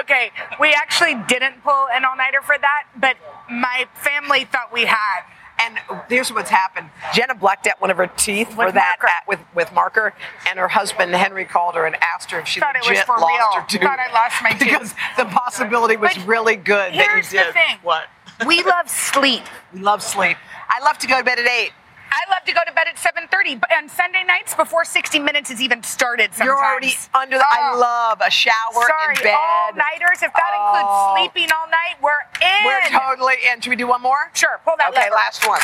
Okay, 0.00 0.30
we 0.60 0.72
actually 0.72 1.14
didn't 1.26 1.62
pull 1.64 1.88
an 1.92 2.04
all 2.04 2.16
nighter 2.16 2.42
for 2.42 2.56
that, 2.58 2.84
but 2.96 3.16
my 3.50 3.86
family 3.94 4.44
thought 4.44 4.72
we 4.72 4.84
had. 4.84 5.22
And 5.62 5.78
here's 6.08 6.32
what's 6.32 6.50
happened. 6.50 6.88
Jenna 7.12 7.34
blacked 7.34 7.66
out 7.66 7.80
one 7.80 7.90
of 7.90 7.96
her 7.96 8.06
teeth 8.06 8.54
for 8.54 8.66
With 8.66 8.74
that 8.74 8.96
marker. 9.00 9.06
at- 9.14 9.28
with 9.28 9.40
with 9.54 9.72
marker, 9.72 10.14
and 10.48 10.58
her 10.58 10.68
husband 10.68 11.14
Henry 11.14 11.44
called 11.44 11.74
her 11.74 11.84
and 11.86 11.96
asked 12.02 12.30
her 12.30 12.40
if 12.40 12.48
she 12.48 12.60
Thought 12.60 12.76
it 12.76 12.88
was 12.88 13.00
for 13.02 13.18
lost 13.18 13.26
real. 13.54 13.60
her 13.62 13.66
tooth. 13.68 13.80
Thought 13.82 13.98
I 13.98 14.12
lost 14.12 14.42
my 14.42 14.50
tooth. 14.52 14.60
because 14.60 14.94
the 15.16 15.24
possibility 15.26 15.96
was 15.96 16.14
But 16.16 16.26
really 16.26 16.56
good 16.56 16.92
that 16.92 16.96
you 16.96 17.02
here's 17.02 17.30
the 17.30 17.38
did. 17.38 17.52
thing. 17.54 17.78
What? 17.82 18.04
We 18.46 18.62
love 18.62 18.88
sleep. 18.88 19.42
We 19.74 19.80
love 19.80 20.02
sleep. 20.02 20.36
I 20.68 20.82
love 20.82 20.96
to 20.98 21.06
go 21.06 21.18
to 21.18 21.24
bed 21.24 21.38
at 21.38 21.46
eight. 21.46 21.72
I 22.12 22.20
love 22.30 22.44
to 22.46 22.52
go 22.52 22.60
to 22.66 22.72
bed 22.72 22.86
at 22.88 22.96
7:30, 22.98 23.54
but 23.60 23.72
on 23.72 23.88
Sunday 23.88 24.24
nights 24.24 24.54
before 24.54 24.84
60 24.84 25.18
minutes 25.20 25.50
has 25.50 25.60
even 25.62 25.82
started. 25.82 26.32
Sometimes 26.34 26.46
You're 26.46 26.58
already 26.64 26.94
under 27.14 27.38
the. 27.38 27.44
I 27.46 27.70
Oh. 27.72 27.78
love 27.78 28.20
a 28.24 28.30
shower 28.30 28.72
Sorry, 28.86 29.14
in 29.16 29.22
bed. 29.22 29.34
all 29.34 29.72
nighters. 29.74 30.22
If 30.22 30.32
that 30.32 30.52
Oh. 30.52 30.74
includes 30.74 31.32
sleeping 31.32 31.52
all 31.52 31.66
night, 31.68 31.96
we're 32.00 32.20
in. 32.40 32.64
We're 32.64 32.88
totally 32.98 33.36
in. 33.46 33.60
Should 33.60 33.70
we 33.70 33.76
do 33.76 33.86
one 33.86 34.00
more? 34.02 34.30
Sure, 34.34 34.60
pull 34.64 34.76
that 34.78 34.90
Okay, 34.90 35.02
lever. 35.04 35.14
last 35.14 35.46
one. 35.46 35.60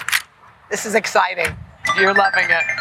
This 0.70 0.86
is 0.86 0.94
exciting. 0.94 1.56
You're 1.96 2.14
loving 2.14 2.48
it. 2.50 2.64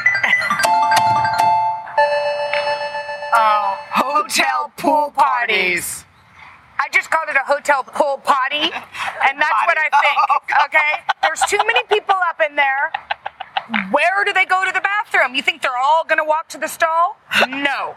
Oh, 3.37 3.77
Hotel 3.91 4.71
pool 4.77 5.11
parties. 5.11 6.05
I 6.79 6.87
just 6.89 7.09
called 7.09 7.27
it 7.29 7.35
a 7.35 7.43
hotel 7.45 7.83
pool 7.83 8.17
potty, 8.23 8.71
and 8.71 9.41
that's 9.41 9.61
what 9.65 9.77
I 9.77 9.89
think. 10.01 10.17
Oh, 10.29 10.65
Okay, 10.65 11.01
there's 11.21 11.41
too 11.49 11.57
many 11.65 11.83
people 11.89 12.15
up 12.29 12.39
in 12.47 12.55
there. 12.55 12.91
Where 13.91 14.23
do 14.25 14.33
they 14.33 14.45
go 14.45 14.63
to 14.65 14.71
the 14.71 14.81
bathroom? 14.81 15.35
You 15.35 15.41
think 15.41 15.61
they're 15.61 15.77
all 15.77 16.03
going 16.05 16.17
to 16.19 16.23
walk 16.23 16.49
to 16.49 16.57
the 16.57 16.67
stall? 16.67 17.17
No. 17.47 17.95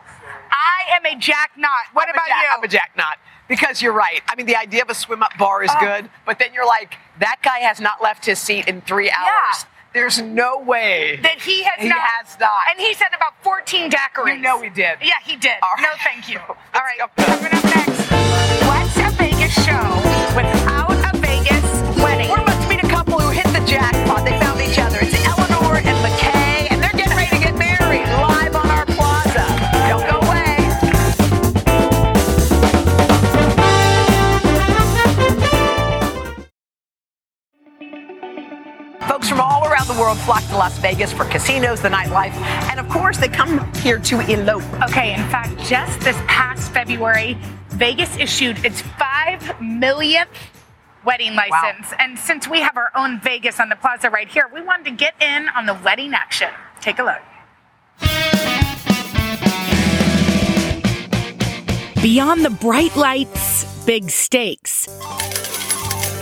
I 0.50 0.96
am 0.96 1.04
a 1.06 1.18
Jack 1.18 1.52
Knot. 1.56 1.70
What 1.92 2.08
I'm 2.08 2.14
about 2.14 2.26
jack, 2.28 2.42
you? 2.42 2.48
I'm 2.56 2.64
a 2.64 2.68
jack 2.68 2.90
knot. 2.96 3.18
Because 3.48 3.80
you're 3.80 3.92
right. 3.92 4.20
I 4.28 4.34
mean, 4.36 4.46
the 4.46 4.56
idea 4.56 4.82
of 4.82 4.90
a 4.90 4.94
swim 4.94 5.22
up 5.22 5.32
bar 5.38 5.62
is 5.62 5.70
Oh. 5.74 5.80
good, 5.80 6.10
but 6.26 6.38
then 6.38 6.52
you're 6.52 6.66
like, 6.66 6.96
that 7.20 7.36
guy 7.42 7.58
has 7.60 7.80
not 7.80 8.02
left 8.02 8.26
his 8.26 8.38
seat 8.38 8.68
in 8.68 8.80
three 8.82 9.10
hours. 9.10 9.64
There's 9.94 10.20
no 10.20 10.58
way. 10.58 11.18
that 11.22 11.40
he 11.40 11.62
has 11.62 11.80
He 11.82 11.88
not. 11.88 11.98
has 11.98 12.38
not. 12.38 12.50
And 12.70 12.78
he 12.78 12.92
said 12.94 13.08
about 13.16 13.42
14 13.42 13.90
daiquiris. 13.90 14.34
You 14.36 14.40
know 14.42 14.60
he 14.60 14.68
did. 14.68 14.98
Yeah, 15.02 15.14
he 15.24 15.36
did. 15.36 15.54
All 15.62 15.82
No, 15.82 15.88
thank 16.04 16.28
you. 16.28 16.38
All 16.74 16.82
go. 16.98 17.06
coming 17.16 17.52
up 17.52 17.64
next. 17.64 18.10
Let's 18.68 18.94
this 19.48 19.64
show 19.64 20.36
without 20.36 20.77
Vegas 40.88 41.12
for 41.12 41.26
casinos, 41.26 41.82
the 41.82 41.88
nightlife, 41.90 42.32
and 42.70 42.80
of 42.80 42.88
course, 42.88 43.18
they 43.18 43.28
come 43.28 43.70
here 43.74 43.98
to 43.98 44.20
elope. 44.20 44.62
Okay, 44.84 45.12
in 45.12 45.20
fact, 45.28 45.54
just 45.68 46.00
this 46.00 46.16
past 46.28 46.72
February, 46.72 47.36
Vegas 47.68 48.16
issued 48.16 48.64
its 48.64 48.80
five 48.98 49.60
millionth 49.60 50.30
wedding 51.04 51.34
license. 51.34 51.92
And 51.98 52.18
since 52.18 52.48
we 52.48 52.62
have 52.62 52.78
our 52.78 52.90
own 52.96 53.20
Vegas 53.20 53.60
on 53.60 53.68
the 53.68 53.76
plaza 53.76 54.08
right 54.08 54.30
here, 54.30 54.50
we 54.50 54.62
wanted 54.62 54.84
to 54.86 54.92
get 54.92 55.12
in 55.20 55.50
on 55.50 55.66
the 55.66 55.74
wedding 55.84 56.14
action. 56.14 56.48
Take 56.80 56.98
a 56.98 57.02
look. 57.02 57.20
Beyond 62.00 62.46
the 62.46 62.56
bright 62.62 62.96
lights, 62.96 63.84
big 63.84 64.08
stakes, 64.08 64.88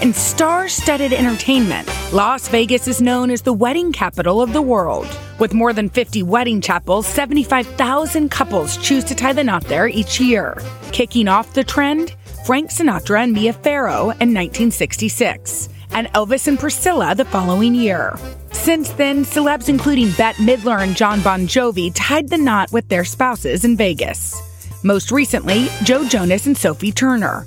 and 0.00 0.14
star 0.14 0.68
studded 0.68 1.12
entertainment, 1.12 1.88
Las 2.12 2.48
Vegas 2.48 2.88
is 2.88 3.00
known 3.00 3.30
as 3.30 3.42
the 3.42 3.52
wedding 3.52 3.92
capital 3.92 4.40
of 4.42 4.52
the 4.52 4.62
world. 4.62 5.06
With 5.38 5.54
more 5.54 5.72
than 5.72 5.88
50 5.88 6.22
wedding 6.22 6.60
chapels, 6.60 7.06
75,000 7.06 8.30
couples 8.30 8.76
choose 8.78 9.04
to 9.04 9.14
tie 9.14 9.32
the 9.32 9.44
knot 9.44 9.64
there 9.64 9.88
each 9.88 10.20
year. 10.20 10.56
Kicking 10.92 11.28
off 11.28 11.54
the 11.54 11.64
trend, 11.64 12.14
Frank 12.44 12.70
Sinatra 12.70 13.24
and 13.24 13.32
Mia 13.32 13.52
Farrow 13.52 14.10
in 14.20 14.32
1966, 14.32 15.68
and 15.90 16.06
Elvis 16.08 16.48
and 16.48 16.58
Priscilla 16.58 17.14
the 17.14 17.24
following 17.24 17.74
year. 17.74 18.18
Since 18.52 18.90
then, 18.90 19.24
celebs 19.24 19.68
including 19.68 20.10
Bette 20.12 20.42
Midler 20.42 20.82
and 20.82 20.96
John 20.96 21.20
Bon 21.22 21.46
Jovi 21.46 21.92
tied 21.94 22.28
the 22.28 22.38
knot 22.38 22.72
with 22.72 22.88
their 22.88 23.04
spouses 23.04 23.64
in 23.64 23.76
Vegas. 23.76 24.34
Most 24.82 25.10
recently, 25.10 25.68
Joe 25.84 26.04
Jonas 26.04 26.46
and 26.46 26.56
Sophie 26.56 26.92
Turner. 26.92 27.46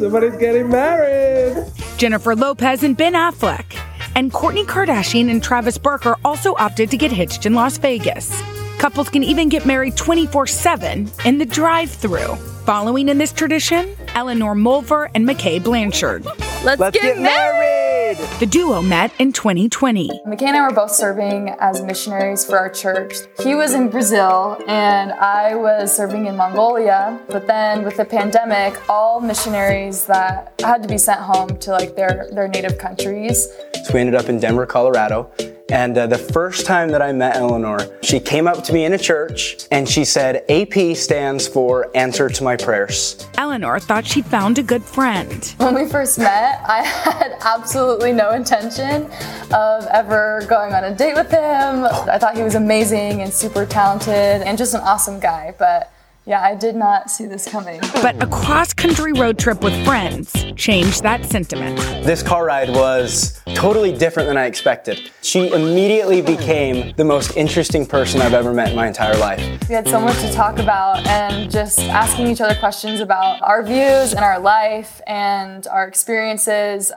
Somebody's 0.00 0.36
getting 0.36 0.70
married. 0.70 1.62
Jennifer 1.98 2.34
Lopez 2.34 2.82
and 2.82 2.96
Ben 2.96 3.12
Affleck. 3.12 3.78
And 4.14 4.32
Kourtney 4.32 4.64
Kardashian 4.64 5.30
and 5.30 5.42
Travis 5.42 5.76
Barker 5.76 6.16
also 6.24 6.54
opted 6.54 6.90
to 6.90 6.96
get 6.96 7.12
hitched 7.12 7.44
in 7.44 7.52
Las 7.52 7.76
Vegas. 7.76 8.42
Couples 8.78 9.10
can 9.10 9.22
even 9.22 9.50
get 9.50 9.66
married 9.66 9.98
24 9.98 10.46
7 10.46 11.10
in 11.26 11.36
the 11.36 11.44
drive 11.44 11.90
through. 11.90 12.34
Following 12.64 13.10
in 13.10 13.18
this 13.18 13.30
tradition, 13.30 13.94
Eleanor 14.14 14.54
Molver 14.54 15.10
and 15.14 15.28
McKay 15.28 15.62
Blanchard. 15.62 16.24
Let's, 16.64 16.80
Let's 16.80 16.98
get 16.98 17.18
married. 17.18 17.79
The 18.10 18.48
duo 18.50 18.82
met 18.82 19.12
in 19.20 19.32
2020. 19.32 20.08
McKay 20.26 20.42
and 20.42 20.56
I 20.56 20.62
were 20.62 20.74
both 20.74 20.90
serving 20.90 21.50
as 21.60 21.80
missionaries 21.80 22.44
for 22.44 22.58
our 22.58 22.68
church. 22.68 23.14
He 23.40 23.54
was 23.54 23.72
in 23.72 23.88
Brazil 23.88 24.58
and 24.66 25.12
I 25.12 25.54
was 25.54 25.94
serving 25.94 26.26
in 26.26 26.36
Mongolia. 26.36 27.20
But 27.28 27.46
then 27.46 27.84
with 27.84 27.96
the 27.96 28.04
pandemic, 28.04 28.80
all 28.88 29.20
missionaries 29.20 30.06
that 30.06 30.60
had 30.60 30.82
to 30.82 30.88
be 30.88 30.98
sent 30.98 31.20
home 31.20 31.56
to 31.58 31.70
like 31.70 31.94
their, 31.94 32.28
their 32.32 32.48
native 32.48 32.78
countries. 32.78 33.46
So 33.84 33.94
we 33.94 34.00
ended 34.00 34.16
up 34.16 34.28
in 34.28 34.40
Denver, 34.40 34.66
Colorado. 34.66 35.30
And 35.70 35.96
uh, 35.96 36.08
the 36.08 36.18
first 36.18 36.66
time 36.66 36.90
that 36.90 37.00
I 37.00 37.12
met 37.12 37.36
Eleanor, 37.36 37.78
she 38.02 38.18
came 38.18 38.48
up 38.48 38.64
to 38.64 38.72
me 38.72 38.84
in 38.84 38.92
a 38.92 38.98
church 38.98 39.68
and 39.70 39.88
she 39.88 40.04
said, 40.04 40.44
AP 40.50 40.96
stands 40.96 41.46
for 41.46 41.90
Answer 41.96 42.28
to 42.28 42.42
My 42.42 42.56
Prayers. 42.56 43.28
Eleanor 43.38 43.78
thought 43.78 44.04
she'd 44.04 44.26
found 44.26 44.58
a 44.58 44.64
good 44.64 44.82
friend. 44.82 45.54
When 45.58 45.74
we 45.76 45.86
first 45.88 46.18
met, 46.18 46.60
I 46.68 46.82
had 46.82 47.36
absolutely 47.42 48.12
no 48.12 48.32
intention 48.32 49.08
of 49.52 49.86
ever 49.86 50.44
going 50.48 50.72
on 50.72 50.84
a 50.84 50.94
date 50.94 51.14
with 51.14 51.30
him. 51.30 51.84
I 51.84 52.18
thought 52.18 52.36
he 52.36 52.42
was 52.42 52.56
amazing 52.56 53.22
and 53.22 53.32
super 53.32 53.64
talented 53.64 54.42
and 54.42 54.58
just 54.58 54.74
an 54.74 54.80
awesome 54.80 55.20
guy. 55.20 55.54
But 55.56 55.92
yeah, 56.30 56.42
I 56.42 56.54
did 56.54 56.76
not 56.76 57.10
see 57.10 57.26
this 57.26 57.48
coming. 57.48 57.80
But 58.00 58.22
a 58.22 58.26
cross 58.28 58.72
country 58.72 59.12
road 59.12 59.36
trip 59.36 59.62
with 59.62 59.74
friends 59.84 60.32
changed 60.56 61.02
that 61.02 61.26
sentiment. 61.26 61.76
This 62.06 62.22
car 62.22 62.46
ride 62.46 62.70
was 62.70 63.42
totally 63.54 63.92
different 63.92 64.28
than 64.28 64.38
I 64.38 64.46
expected. 64.46 65.10
She 65.22 65.52
immediately 65.52 66.22
became 66.22 66.94
the 66.96 67.04
most 67.04 67.36
interesting 67.36 67.84
person 67.84 68.22
I've 68.22 68.32
ever 68.32 68.54
met 68.54 68.70
in 68.70 68.76
my 68.76 68.86
entire 68.86 69.16
life. 69.18 69.40
We 69.68 69.74
had 69.74 69.86
so 69.88 70.00
much 70.00 70.18
to 70.20 70.32
talk 70.32 70.58
about 70.58 71.04
and 71.08 71.50
just 71.50 71.80
asking 71.80 72.28
each 72.28 72.40
other 72.40 72.54
questions 72.54 73.00
about 73.00 73.42
our 73.42 73.62
views 73.62 74.14
and 74.14 74.24
our 74.24 74.38
life 74.38 75.00
and 75.06 75.66
our 75.66 75.86
experiences. 75.86 76.92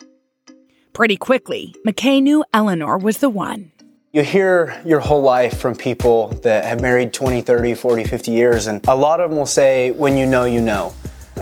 Pretty 0.94 1.18
quickly, 1.18 1.76
McKay 1.86 2.22
knew 2.22 2.46
Eleanor 2.54 2.98
was 2.98 3.18
the 3.18 3.30
one. 3.30 3.73
You 4.16 4.22
hear 4.22 4.80
your 4.86 5.00
whole 5.00 5.24
life 5.24 5.60
from 5.60 5.74
people 5.74 6.28
that 6.44 6.66
have 6.66 6.80
married 6.80 7.14
20, 7.14 7.42
30, 7.42 7.74
40, 7.74 8.04
50 8.04 8.32
years, 8.32 8.68
and 8.68 8.80
a 8.88 8.96
lot 8.96 9.20
of 9.20 9.32
them 9.32 9.40
will 9.40 9.48
say, 9.48 9.90
when 9.90 10.18
you 10.18 10.28
know, 10.28 10.44
you 10.44 10.62
know. 10.62 10.94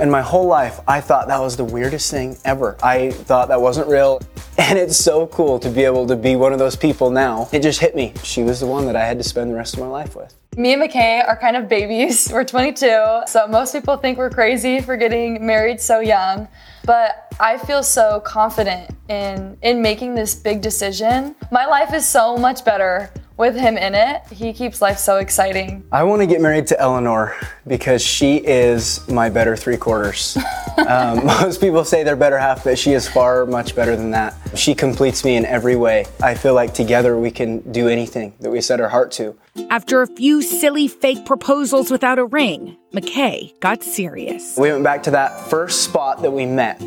And 0.02 0.12
my 0.12 0.22
whole 0.22 0.48
life, 0.48 0.80
I 0.88 1.00
thought 1.00 1.28
that 1.28 1.40
was 1.40 1.56
the 1.56 1.64
weirdest 1.64 2.10
thing 2.10 2.36
ever. 2.44 2.76
I 2.82 3.12
thought 3.12 3.50
that 3.50 3.62
wasn't 3.62 3.88
real. 3.88 4.20
And 4.58 4.78
it's 4.78 4.98
so 4.98 5.28
cool 5.28 5.60
to 5.60 5.70
be 5.70 5.84
able 5.84 6.06
to 6.08 6.16
be 6.16 6.36
one 6.36 6.54
of 6.54 6.60
those 6.60 6.76
people 6.76 7.10
now. 7.10 7.50
It 7.52 7.64
just 7.64 7.80
hit 7.80 7.96
me. 7.96 8.14
She 8.22 8.44
was 8.44 8.60
the 8.60 8.68
one 8.68 8.86
that 8.86 8.96
I 8.96 9.06
had 9.06 9.18
to 9.18 9.24
spend 9.24 9.50
the 9.50 9.56
rest 9.56 9.74
of 9.74 9.80
my 9.80 9.88
life 9.88 10.16
with. 10.16 10.36
Me 10.56 10.74
and 10.74 10.82
McKay 10.82 11.28
are 11.28 11.36
kind 11.36 11.56
of 11.56 11.68
babies. 11.68 12.30
We're 12.34 12.44
22, 12.44 13.22
so 13.26 13.48
most 13.48 13.74
people 13.74 13.98
think 13.98 14.18
we're 14.18 14.30
crazy 14.30 14.80
for 14.82 14.98
getting 14.98 15.46
married 15.46 15.82
so 15.82 16.00
young. 16.00 16.48
But 16.86 17.34
I 17.40 17.58
feel 17.58 17.82
so 17.82 18.20
confident 18.20 18.92
in 19.10 19.58
in 19.62 19.82
making 19.82 20.16
this 20.16 20.36
big 20.36 20.62
decision. 20.62 21.36
My 21.52 21.66
life 21.66 21.94
is 21.94 22.06
so 22.06 22.38
much 22.38 22.64
better 22.64 23.10
with 23.38 23.56
him 23.56 23.78
in 23.78 23.96
it. 23.96 24.22
He 24.32 24.54
keeps 24.54 24.82
life 24.82 24.98
so 24.98 25.18
exciting. 25.18 25.84
I 25.92 26.04
want 26.04 26.22
to 26.22 26.28
get 26.28 26.42
married 26.42 26.68
to 26.68 26.80
Eleanor 26.80 27.36
because 27.66 28.02
she 28.02 28.38
is 28.38 29.08
my 29.08 29.30
better 29.30 29.56
three 29.56 29.78
quarters. 29.78 30.38
um, 30.88 31.26
most 31.26 31.60
people 31.60 31.84
say 31.84 32.04
they're 32.04 32.16
better 32.16 32.38
half, 32.38 32.64
but 32.64 32.78
she 32.78 32.94
is 32.94 33.08
far 33.08 33.46
much 33.46 33.76
better 33.76 33.96
than 33.96 34.12
that. 34.12 34.36
She 34.56 34.76
completes 34.76 35.24
me 35.24 35.36
in 35.36 35.46
every 35.46 35.76
way. 35.76 36.06
I 36.22 36.36
feel 36.36 36.54
like 36.54 36.74
together 36.74 37.18
we 37.18 37.32
can 37.32 37.60
do 37.72 37.88
anything 37.88 38.34
that 38.42 38.52
we 38.52 38.62
set 38.62 38.80
our 38.80 38.90
heart 38.90 39.12
to. 39.14 39.36
After 39.70 40.02
a 40.02 40.08
few 40.08 40.42
silly 40.42 40.88
fake 40.88 41.26
proposals 41.26 41.92
without 41.92 42.20
a 42.20 42.26
ring, 42.26 42.78
McKay 42.94 43.60
got 43.60 43.84
serious. 43.84 44.58
We 44.58 44.72
went 44.72 44.84
back 44.84 45.04
to 45.04 45.12
that 45.12 45.50
first 45.50 45.84
spot 45.84 46.22
that 46.22 46.32
we 46.32 46.46
met 46.46 46.82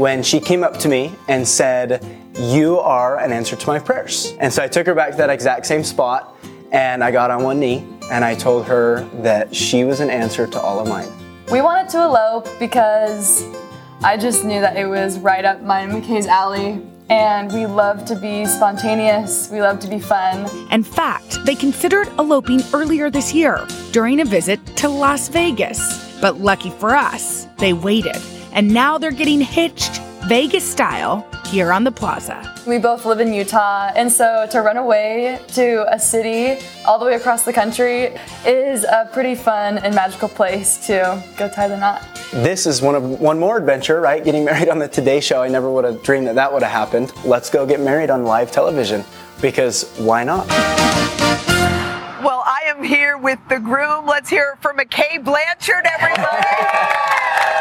when 0.00 0.22
she 0.22 0.40
came 0.40 0.64
up 0.64 0.78
to 0.78 0.88
me 0.88 1.12
and 1.28 1.46
said, 1.46 2.02
You 2.38 2.78
are 2.78 3.18
an 3.18 3.32
answer 3.32 3.54
to 3.54 3.66
my 3.66 3.78
prayers. 3.78 4.32
And 4.40 4.50
so 4.50 4.62
I 4.62 4.66
took 4.66 4.86
her 4.86 4.94
back 4.94 5.10
to 5.10 5.16
that 5.18 5.28
exact 5.28 5.66
same 5.66 5.84
spot 5.84 6.38
and 6.72 7.04
I 7.04 7.10
got 7.10 7.30
on 7.30 7.42
one 7.42 7.60
knee 7.60 7.86
and 8.10 8.24
I 8.24 8.34
told 8.34 8.64
her 8.64 9.06
that 9.20 9.54
she 9.54 9.84
was 9.84 10.00
an 10.00 10.08
answer 10.08 10.46
to 10.46 10.58
all 10.58 10.80
of 10.80 10.88
mine. 10.88 11.10
We 11.52 11.60
wanted 11.60 11.90
to 11.90 12.02
elope 12.02 12.48
because 12.58 13.44
I 14.02 14.16
just 14.16 14.42
knew 14.42 14.62
that 14.62 14.78
it 14.78 14.86
was 14.86 15.18
right 15.18 15.44
up 15.44 15.60
my 15.60 15.80
and 15.80 16.02
McKay's 16.02 16.26
alley. 16.26 16.80
And 17.10 17.52
we 17.52 17.66
love 17.66 18.06
to 18.06 18.14
be 18.14 18.46
spontaneous, 18.46 19.50
we 19.50 19.60
love 19.60 19.80
to 19.80 19.88
be 19.88 19.98
fun. 19.98 20.48
In 20.70 20.82
fact, 20.82 21.44
they 21.44 21.54
considered 21.54 22.08
eloping 22.18 22.62
earlier 22.72 23.10
this 23.10 23.34
year 23.34 23.66
during 23.92 24.20
a 24.20 24.24
visit 24.24 24.64
to 24.76 24.88
Las 24.88 25.28
Vegas. 25.28 26.18
But 26.22 26.38
lucky 26.38 26.70
for 26.70 26.96
us, 26.96 27.48
they 27.58 27.74
waited. 27.74 28.16
And 28.52 28.68
now 28.72 28.98
they're 28.98 29.10
getting 29.10 29.40
hitched 29.40 30.00
Vegas 30.28 30.68
style 30.70 31.26
here 31.46 31.72
on 31.72 31.84
the 31.84 31.90
plaza. 31.90 32.54
We 32.66 32.78
both 32.78 33.04
live 33.04 33.20
in 33.20 33.32
Utah, 33.32 33.90
and 33.96 34.12
so 34.12 34.46
to 34.50 34.60
run 34.60 34.76
away 34.76 35.40
to 35.54 35.92
a 35.92 35.98
city 35.98 36.64
all 36.86 36.98
the 36.98 37.06
way 37.06 37.14
across 37.14 37.44
the 37.44 37.52
country 37.52 38.16
is 38.46 38.84
a 38.84 39.08
pretty 39.12 39.34
fun 39.34 39.78
and 39.78 39.94
magical 39.94 40.28
place 40.28 40.86
to 40.86 41.22
go 41.36 41.48
tie 41.48 41.68
the 41.68 41.76
knot. 41.76 42.02
This 42.32 42.66
is 42.66 42.82
one 42.82 42.94
of 42.94 43.02
one 43.20 43.38
more 43.38 43.56
adventure, 43.56 44.00
right? 44.00 44.22
Getting 44.22 44.44
married 44.44 44.68
on 44.68 44.78
the 44.78 44.88
Today 44.88 45.20
Show. 45.20 45.42
I 45.42 45.48
never 45.48 45.70
would 45.70 45.84
have 45.84 46.02
dreamed 46.02 46.26
that 46.28 46.36
that 46.36 46.52
would 46.52 46.62
have 46.62 46.70
happened. 46.70 47.12
Let's 47.24 47.50
go 47.50 47.66
get 47.66 47.80
married 47.80 48.10
on 48.10 48.24
live 48.24 48.52
television 48.52 49.04
because 49.40 49.90
why 49.98 50.22
not? 50.22 50.46
Well, 52.22 52.44
I 52.46 52.64
am 52.66 52.84
here 52.84 53.16
with 53.18 53.40
the 53.48 53.58
groom. 53.58 54.06
Let's 54.06 54.28
hear 54.28 54.54
it 54.54 54.62
from 54.62 54.76
McKay 54.76 55.24
Blanchard, 55.24 55.86
everybody. 55.98 56.46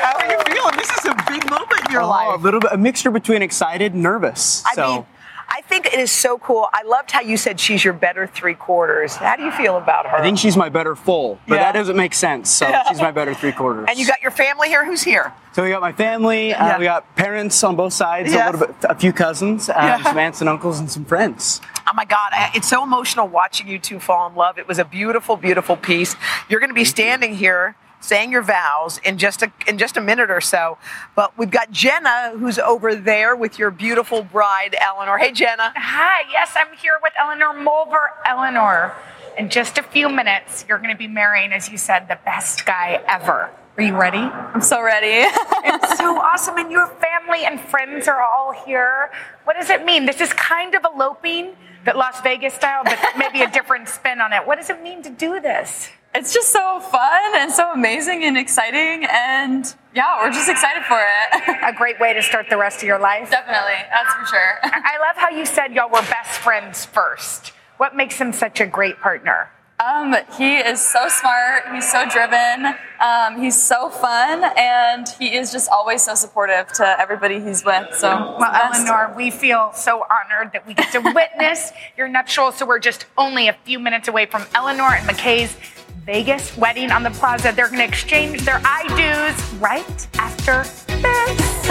How 0.00 0.16
are 0.18 0.30
you 0.30 0.38
feeling? 0.54 0.76
This 0.76 0.90
is 0.90 1.04
a 1.06 1.14
big 1.28 1.48
moment 1.50 1.86
in 1.86 1.92
your 1.92 2.02
Oh, 2.02 2.08
life. 2.08 2.38
a 2.40 2.42
little 2.42 2.60
bit, 2.60 2.72
a 2.72 2.76
mixture 2.76 3.10
between 3.10 3.42
excited, 3.42 3.92
and 3.94 4.02
nervous. 4.02 4.62
I 4.66 4.74
so. 4.74 4.92
mean, 4.92 5.06
I 5.48 5.60
think 5.62 5.86
it 5.86 5.94
is 5.94 6.10
so 6.10 6.38
cool. 6.38 6.68
I 6.72 6.82
loved 6.82 7.10
how 7.10 7.20
you 7.20 7.36
said 7.36 7.60
she's 7.60 7.84
your 7.84 7.92
better 7.92 8.26
three 8.26 8.54
quarters. 8.54 9.14
How 9.16 9.36
do 9.36 9.44
you 9.44 9.52
feel 9.52 9.76
about 9.76 10.06
her? 10.06 10.16
I 10.16 10.22
think 10.22 10.38
she's 10.38 10.56
my 10.56 10.68
better 10.68 10.96
full, 10.96 11.38
but 11.46 11.56
Yeah. 11.56 11.62
that 11.64 11.72
doesn't 11.78 11.96
make 11.96 12.14
sense. 12.14 12.50
So 12.50 12.66
Yeah. 12.68 12.82
she's 12.88 13.00
my 13.00 13.10
better 13.12 13.34
three 13.34 13.52
quarters. 13.52 13.86
and 13.88 13.98
you 13.98 14.06
got 14.06 14.20
your 14.22 14.30
family 14.30 14.68
here. 14.68 14.84
Who's 14.84 15.02
here? 15.02 15.32
So 15.52 15.62
we 15.62 15.68
got 15.70 15.80
my 15.82 15.92
family. 15.92 16.48
Yeah. 16.48 16.74
Uh, 16.74 16.78
we 16.78 16.84
got 16.86 17.14
parents 17.14 17.62
on 17.62 17.76
both 17.76 17.92
sides. 17.92 18.32
Yes. 18.32 18.48
A 18.48 18.50
little 18.52 18.66
bit, 18.66 18.76
a 18.90 18.94
few 18.96 19.12
cousins, 19.12 19.68
uh, 19.68 19.74
Yeah. 19.76 20.02
some 20.02 20.18
aunts 20.18 20.40
and 20.40 20.48
uncles, 20.50 20.80
and 20.80 20.90
some 20.90 21.04
friends. 21.04 21.60
Oh 21.86 21.92
my 21.94 22.06
God, 22.06 22.30
I- 22.32 22.50
it's 22.54 22.66
so 22.66 22.82
emotional 22.82 23.28
watching 23.28 23.68
you 23.68 23.78
two 23.78 24.00
fall 24.00 24.26
in 24.26 24.34
love. 24.34 24.58
It 24.58 24.66
was 24.66 24.78
a 24.78 24.84
beautiful, 24.84 25.36
beautiful 25.36 25.76
piece. 25.76 26.16
You're 26.48 26.58
going 26.60 26.70
to 26.70 26.74
be 26.74 26.86
standing 26.86 27.34
here 27.36 27.76
saying 28.04 28.30
your 28.30 28.42
vows 28.42 28.98
in 28.98 29.18
just 29.18 29.42
a 29.42 29.52
in 29.66 29.78
just 29.78 29.96
a 29.96 30.00
minute 30.00 30.30
or 30.30 30.40
so. 30.40 30.78
But 31.16 31.36
we've 31.38 31.50
got 31.50 31.70
Jenna 31.70 32.32
who's 32.38 32.58
over 32.58 32.94
there 32.94 33.34
with 33.34 33.58
your 33.58 33.70
beautiful 33.70 34.22
bride 34.22 34.76
Eleanor. 34.80 35.18
Hey 35.18 35.32
Jenna. 35.32 35.72
Hi, 35.76 36.22
yes, 36.30 36.54
I'm 36.56 36.76
here 36.76 36.98
with 37.02 37.12
Eleanor 37.18 37.52
Molver. 37.54 38.10
Eleanor, 38.26 38.94
in 39.38 39.48
just 39.48 39.78
a 39.78 39.82
few 39.82 40.08
minutes, 40.08 40.64
you're 40.68 40.78
going 40.78 40.90
to 40.90 40.96
be 40.96 41.08
marrying, 41.08 41.52
as 41.52 41.68
you 41.68 41.76
said, 41.76 42.08
the 42.08 42.18
best 42.24 42.66
guy 42.66 43.02
ever. 43.08 43.50
Are 43.76 43.82
you 43.82 43.96
ready? 43.96 44.18
I'm 44.18 44.60
so 44.60 44.80
ready. 44.82 45.28
it's 45.64 45.98
so 45.98 46.16
awesome, 46.20 46.58
and 46.58 46.70
your 46.70 46.86
family 46.86 47.44
and 47.44 47.60
friends 47.60 48.06
are 48.06 48.22
all 48.22 48.52
here. 48.52 49.10
What 49.44 49.56
does 49.56 49.68
it 49.70 49.84
mean? 49.84 50.06
This 50.06 50.20
is 50.20 50.32
kind 50.32 50.76
of 50.76 50.84
eloping, 50.94 51.56
but 51.84 51.96
Las 51.96 52.20
Vegas 52.20 52.54
style, 52.54 52.82
but 52.84 52.98
maybe 53.18 53.42
a 53.42 53.50
different 53.50 53.88
spin 53.88 54.20
on 54.20 54.32
it. 54.32 54.46
What 54.46 54.58
does 54.58 54.70
it 54.70 54.80
mean 54.80 55.02
to 55.02 55.10
do 55.10 55.40
this? 55.40 55.88
It's 56.14 56.32
just 56.32 56.52
so 56.52 56.80
fun 56.80 57.36
and 57.36 57.50
so 57.50 57.72
amazing 57.72 58.24
and 58.24 58.38
exciting 58.38 59.04
and 59.10 59.74
yeah 59.94 60.22
we're 60.22 60.30
just 60.30 60.48
excited 60.48 60.82
for 60.84 60.98
it 60.98 61.58
a 61.62 61.72
great 61.76 61.98
way 61.98 62.12
to 62.12 62.22
start 62.22 62.46
the 62.48 62.56
rest 62.56 62.78
of 62.78 62.84
your 62.84 62.98
life 62.98 63.30
definitely 63.30 63.74
that's 63.90 64.14
for 64.14 64.26
sure 64.26 64.58
i 64.62 64.96
love 65.00 65.16
how 65.16 65.28
you 65.28 65.44
said 65.44 65.72
y'all 65.72 65.90
were 65.90 66.02
best 66.02 66.40
friends 66.40 66.84
first 66.84 67.52
what 67.78 67.96
makes 67.96 68.16
him 68.16 68.32
such 68.32 68.60
a 68.60 68.66
great 68.66 68.98
partner 69.00 69.50
um, 69.84 70.14
he 70.38 70.54
is 70.56 70.80
so 70.80 71.08
smart. 71.08 71.64
He's 71.74 71.90
so 71.90 72.08
driven. 72.08 72.74
Um, 73.00 73.42
he's 73.42 73.60
so 73.60 73.90
fun, 73.90 74.44
and 74.56 75.06
he 75.18 75.34
is 75.34 75.50
just 75.50 75.68
always 75.68 76.00
so 76.00 76.14
supportive 76.14 76.68
to 76.74 77.00
everybody 77.00 77.40
he's 77.40 77.64
with. 77.64 77.92
So, 77.94 78.36
well, 78.38 78.54
Eleanor, 78.54 79.12
we 79.16 79.30
feel 79.30 79.72
so 79.74 80.04
honored 80.10 80.52
that 80.52 80.64
we 80.66 80.74
get 80.74 80.92
to 80.92 81.00
witness 81.00 81.72
your 81.98 82.08
nuptials. 82.08 82.56
So 82.56 82.66
we're 82.66 82.78
just 82.78 83.06
only 83.18 83.48
a 83.48 83.52
few 83.64 83.80
minutes 83.80 84.06
away 84.06 84.26
from 84.26 84.44
Eleanor 84.54 84.94
and 84.94 85.06
McKay's 85.08 85.56
Vegas 86.04 86.56
wedding 86.58 86.90
on 86.90 87.02
the 87.02 87.10
plaza. 87.10 87.52
They're 87.54 87.68
going 87.68 87.78
to 87.78 87.84
exchange 87.84 88.44
their 88.44 88.60
I 88.62 88.84
do's 88.88 89.54
right 89.54 90.06
after 90.18 90.62
this. 90.62 91.70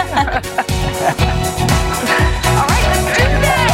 All 2.44 2.66
right, 2.66 2.84
let's 2.90 3.18
do 3.18 3.24
this. 3.24 3.64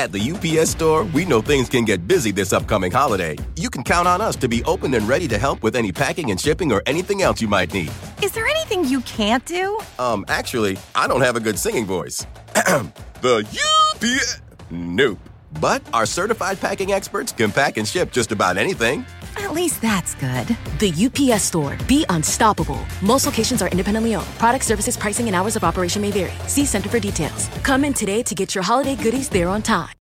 At 0.00 0.12
the 0.12 0.30
UPS 0.60 0.70
store, 0.70 1.04
we 1.04 1.24
know 1.24 1.40
things 1.40 1.68
can 1.68 1.84
get 1.84 2.06
busy 2.06 2.30
this 2.30 2.52
upcoming 2.52 2.92
holiday. 2.92 3.36
You 3.56 3.70
can 3.70 3.82
count 3.82 4.06
on 4.06 4.20
us 4.20 4.36
to 4.36 4.48
be 4.48 4.62
open 4.64 4.94
and 4.94 5.08
ready 5.08 5.26
to 5.28 5.38
help 5.38 5.62
with 5.62 5.74
any 5.76 5.90
packing 5.90 6.30
and 6.30 6.38
shipping 6.38 6.70
or 6.70 6.82
anything 6.86 7.22
else 7.22 7.40
you 7.40 7.48
might 7.48 7.72
need. 7.72 7.90
Is 8.22 8.32
there 8.32 8.46
anything 8.46 8.84
you 8.84 9.00
can't 9.00 9.44
do? 9.46 9.80
Um, 9.98 10.26
actually, 10.28 10.78
I 10.94 11.08
don't 11.08 11.22
have 11.22 11.36
a 11.36 11.40
good 11.40 11.58
singing 11.58 11.86
voice. 11.86 12.26
the 12.54 13.48
UPS. 13.96 14.42
Nope. 14.70 15.18
But 15.60 15.82
our 15.92 16.06
certified 16.06 16.60
packing 16.60 16.92
experts 16.92 17.32
can 17.32 17.52
pack 17.52 17.76
and 17.76 17.86
ship 17.86 18.12
just 18.12 18.32
about 18.32 18.56
anything. 18.56 19.04
At 19.36 19.52
least 19.52 19.80
that's 19.80 20.14
good. 20.14 20.46
The 20.78 20.92
UPS 21.06 21.44
store. 21.44 21.76
Be 21.86 22.04
unstoppable. 22.08 22.80
Most 23.02 23.26
locations 23.26 23.62
are 23.62 23.68
independently 23.68 24.14
owned. 24.14 24.26
Product 24.38 24.64
services, 24.64 24.96
pricing, 24.96 25.26
and 25.26 25.36
hours 25.36 25.56
of 25.56 25.64
operation 25.64 26.02
may 26.02 26.10
vary. 26.10 26.32
See 26.46 26.64
Center 26.64 26.88
for 26.88 27.00
details. 27.00 27.48
Come 27.62 27.84
in 27.84 27.94
today 27.94 28.22
to 28.24 28.34
get 28.34 28.54
your 28.54 28.64
holiday 28.64 28.96
goodies 28.96 29.28
there 29.28 29.48
on 29.48 29.62
time. 29.62 29.94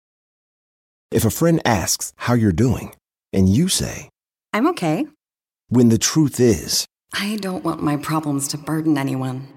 If 1.12 1.24
a 1.24 1.30
friend 1.30 1.60
asks 1.64 2.12
how 2.16 2.34
you're 2.34 2.52
doing, 2.52 2.94
and 3.32 3.48
you 3.48 3.68
say, 3.68 4.10
I'm 4.52 4.66
okay. 4.68 5.06
When 5.68 5.88
the 5.88 5.98
truth 5.98 6.40
is, 6.40 6.86
I 7.12 7.36
don't 7.36 7.64
want 7.64 7.82
my 7.82 7.96
problems 7.96 8.48
to 8.48 8.58
burden 8.58 8.98
anyone. 8.98 9.48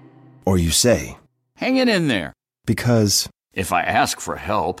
Or 0.44 0.58
you 0.58 0.70
say, 0.70 1.16
Hang 1.60 1.76
it 1.76 1.88
in 1.88 2.08
there. 2.08 2.32
Because 2.64 3.28
if 3.52 3.70
I 3.70 3.82
ask 3.82 4.18
for 4.18 4.36
help, 4.36 4.80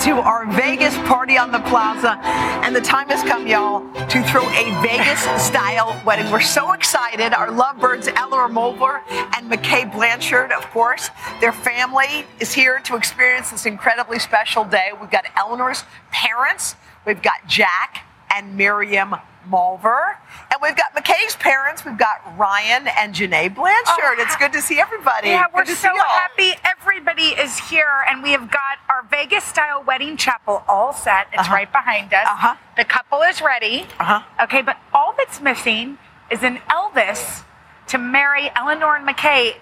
To 0.00 0.20
our 0.20 0.46
Vegas 0.52 0.96
party 0.98 1.36
on 1.36 1.50
the 1.50 1.58
plaza. 1.60 2.18
And 2.64 2.74
the 2.74 2.80
time 2.80 3.08
has 3.08 3.22
come, 3.28 3.46
y'all, 3.46 3.80
to 4.08 4.22
throw 4.22 4.42
a 4.48 4.80
Vegas 4.80 5.20
style 5.42 6.00
wedding. 6.06 6.30
We're 6.30 6.40
so 6.40 6.72
excited. 6.72 7.34
Our 7.34 7.50
lovebirds, 7.50 8.08
Eleanor 8.08 8.48
Molver 8.48 9.02
and 9.10 9.50
McKay 9.50 9.92
Blanchard, 9.92 10.52
of 10.52 10.64
course, 10.70 11.10
their 11.40 11.52
family 11.52 12.24
is 12.40 12.54
here 12.54 12.80
to 12.80 12.96
experience 12.96 13.50
this 13.50 13.66
incredibly 13.66 14.18
special 14.18 14.64
day. 14.64 14.90
We've 14.98 15.10
got 15.10 15.26
Eleanor's 15.36 15.84
parents, 16.10 16.76
we've 17.04 17.20
got 17.20 17.46
Jack 17.46 18.04
and 18.34 18.56
Miriam 18.56 19.16
Molver. 19.50 20.16
And 20.52 20.60
we've 20.62 20.76
got 20.76 20.94
McKay's 20.94 21.36
parents. 21.36 21.84
We've 21.84 21.98
got 21.98 22.16
Ryan 22.38 22.88
and 22.96 23.14
Janae 23.14 23.54
Blanchard. 23.54 23.94
Oh, 23.98 24.16
it's 24.18 24.36
good 24.36 24.52
to 24.52 24.60
see 24.60 24.78
everybody. 24.78 25.28
Yeah, 25.28 25.46
we're 25.54 25.64
so 25.66 25.94
happy 25.96 26.52
everybody 26.64 27.34
is 27.40 27.58
here. 27.58 28.04
And 28.08 28.22
we 28.22 28.30
have 28.30 28.50
got 28.50 28.78
our 28.88 29.02
Vegas 29.10 29.44
style 29.44 29.82
wedding 29.86 30.16
chapel 30.16 30.62
all 30.68 30.92
set. 30.92 31.28
It's 31.32 31.40
uh-huh. 31.40 31.54
right 31.54 31.72
behind 31.72 32.12
us. 32.12 32.26
Uh-huh. 32.26 32.54
The 32.76 32.84
couple 32.84 33.22
is 33.22 33.40
ready. 33.40 33.86
Uh-huh. 33.98 34.44
Okay, 34.44 34.62
but 34.62 34.76
all 34.92 35.14
that's 35.16 35.40
missing 35.40 35.98
is 36.30 36.42
an 36.42 36.58
Elvis 36.70 37.44
to 37.88 37.98
marry 37.98 38.50
Eleanor 38.54 38.96
and 38.96 39.08
McKay. 39.08 39.54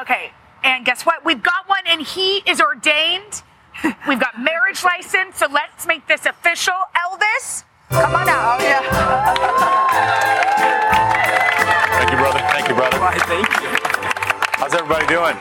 Okay, 0.00 0.32
and 0.62 0.84
guess 0.84 1.04
what? 1.04 1.24
We've 1.24 1.42
got 1.42 1.68
one, 1.68 1.84
and 1.86 2.00
he 2.00 2.38
is 2.38 2.60
ordained. 2.60 3.42
We've 4.08 4.20
got 4.20 4.40
marriage 4.40 4.82
license, 4.84 5.38
so 5.38 5.46
let's 5.50 5.86
make 5.86 6.06
this 6.06 6.26
official. 6.26 6.74
Elvis, 6.96 7.64
Come 7.94 8.14
on 8.16 8.28
out. 8.28 8.60
Oh, 8.60 8.64
yeah. 8.64 8.80
Thank 11.98 12.10
you, 12.10 12.16
brother. 12.16 12.38
Thank 12.40 12.68
you, 12.68 12.74
brother. 12.74 12.98
Why, 12.98 13.18
thank 13.18 13.48
you. 13.62 13.68
How's 14.58 14.74
everybody 14.74 15.06
doing? 15.06 15.36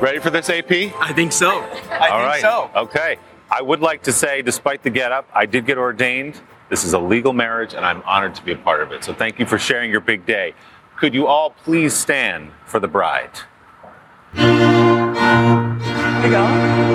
Ready 0.00 0.18
for 0.18 0.30
this 0.30 0.50
AP? 0.50 0.70
I 1.00 1.12
think 1.14 1.32
so. 1.32 1.48
I 1.48 2.08
All 2.08 2.18
think 2.18 2.28
right. 2.28 2.40
so. 2.42 2.70
Okay. 2.76 3.16
I 3.50 3.62
would 3.62 3.80
like 3.80 4.02
to 4.02 4.12
say, 4.12 4.42
despite 4.42 4.82
the 4.82 4.90
getup, 4.90 5.26
I 5.34 5.46
did 5.46 5.64
get 5.64 5.78
ordained. 5.78 6.40
This 6.68 6.84
is 6.84 6.92
a 6.92 6.98
legal 6.98 7.32
marriage, 7.32 7.72
and 7.74 7.84
I'm 7.84 8.02
honored 8.02 8.34
to 8.34 8.44
be 8.44 8.52
a 8.52 8.56
part 8.56 8.82
of 8.82 8.92
it. 8.92 9.04
So 9.04 9.14
thank 9.14 9.38
you 9.38 9.46
for 9.46 9.58
sharing 9.58 9.90
your 9.90 10.00
big 10.00 10.26
day. 10.26 10.54
Could 10.96 11.14
you 11.14 11.26
all 11.26 11.50
please 11.50 11.94
stand 11.94 12.50
for 12.66 12.78
the 12.80 12.88
bride? 12.88 13.30
Here 14.34 14.50
you 16.24 16.30
go. 16.30 16.93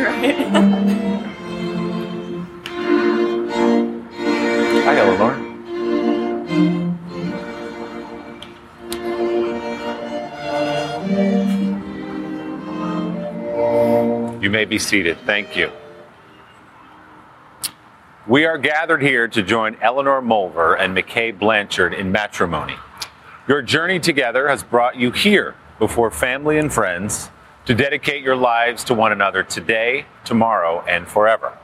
You're 0.00 0.08
right. 0.08 0.34
Hi, 4.86 4.96
Eleanor. 4.96 5.36
You 14.42 14.48
may 14.48 14.64
be 14.64 14.78
seated. 14.78 15.18
Thank 15.26 15.54
you. 15.54 15.70
We 18.26 18.46
are 18.46 18.56
gathered 18.56 19.02
here 19.02 19.28
to 19.28 19.42
join 19.42 19.76
Eleanor 19.82 20.22
Molver 20.22 20.80
and 20.80 20.96
McKay 20.96 21.38
Blanchard 21.38 21.92
in 21.92 22.10
matrimony. 22.10 22.76
Your 23.46 23.60
journey 23.60 24.00
together 24.00 24.48
has 24.48 24.62
brought 24.62 24.96
you 24.96 25.10
here 25.10 25.56
before 25.78 26.10
family 26.10 26.56
and 26.56 26.72
friends 26.72 27.28
to 27.70 27.76
dedicate 27.76 28.24
your 28.24 28.34
lives 28.34 28.82
to 28.82 28.92
one 28.92 29.12
another 29.12 29.44
today, 29.44 30.04
tomorrow, 30.24 30.84
and 30.88 31.06
forever. 31.06 31.56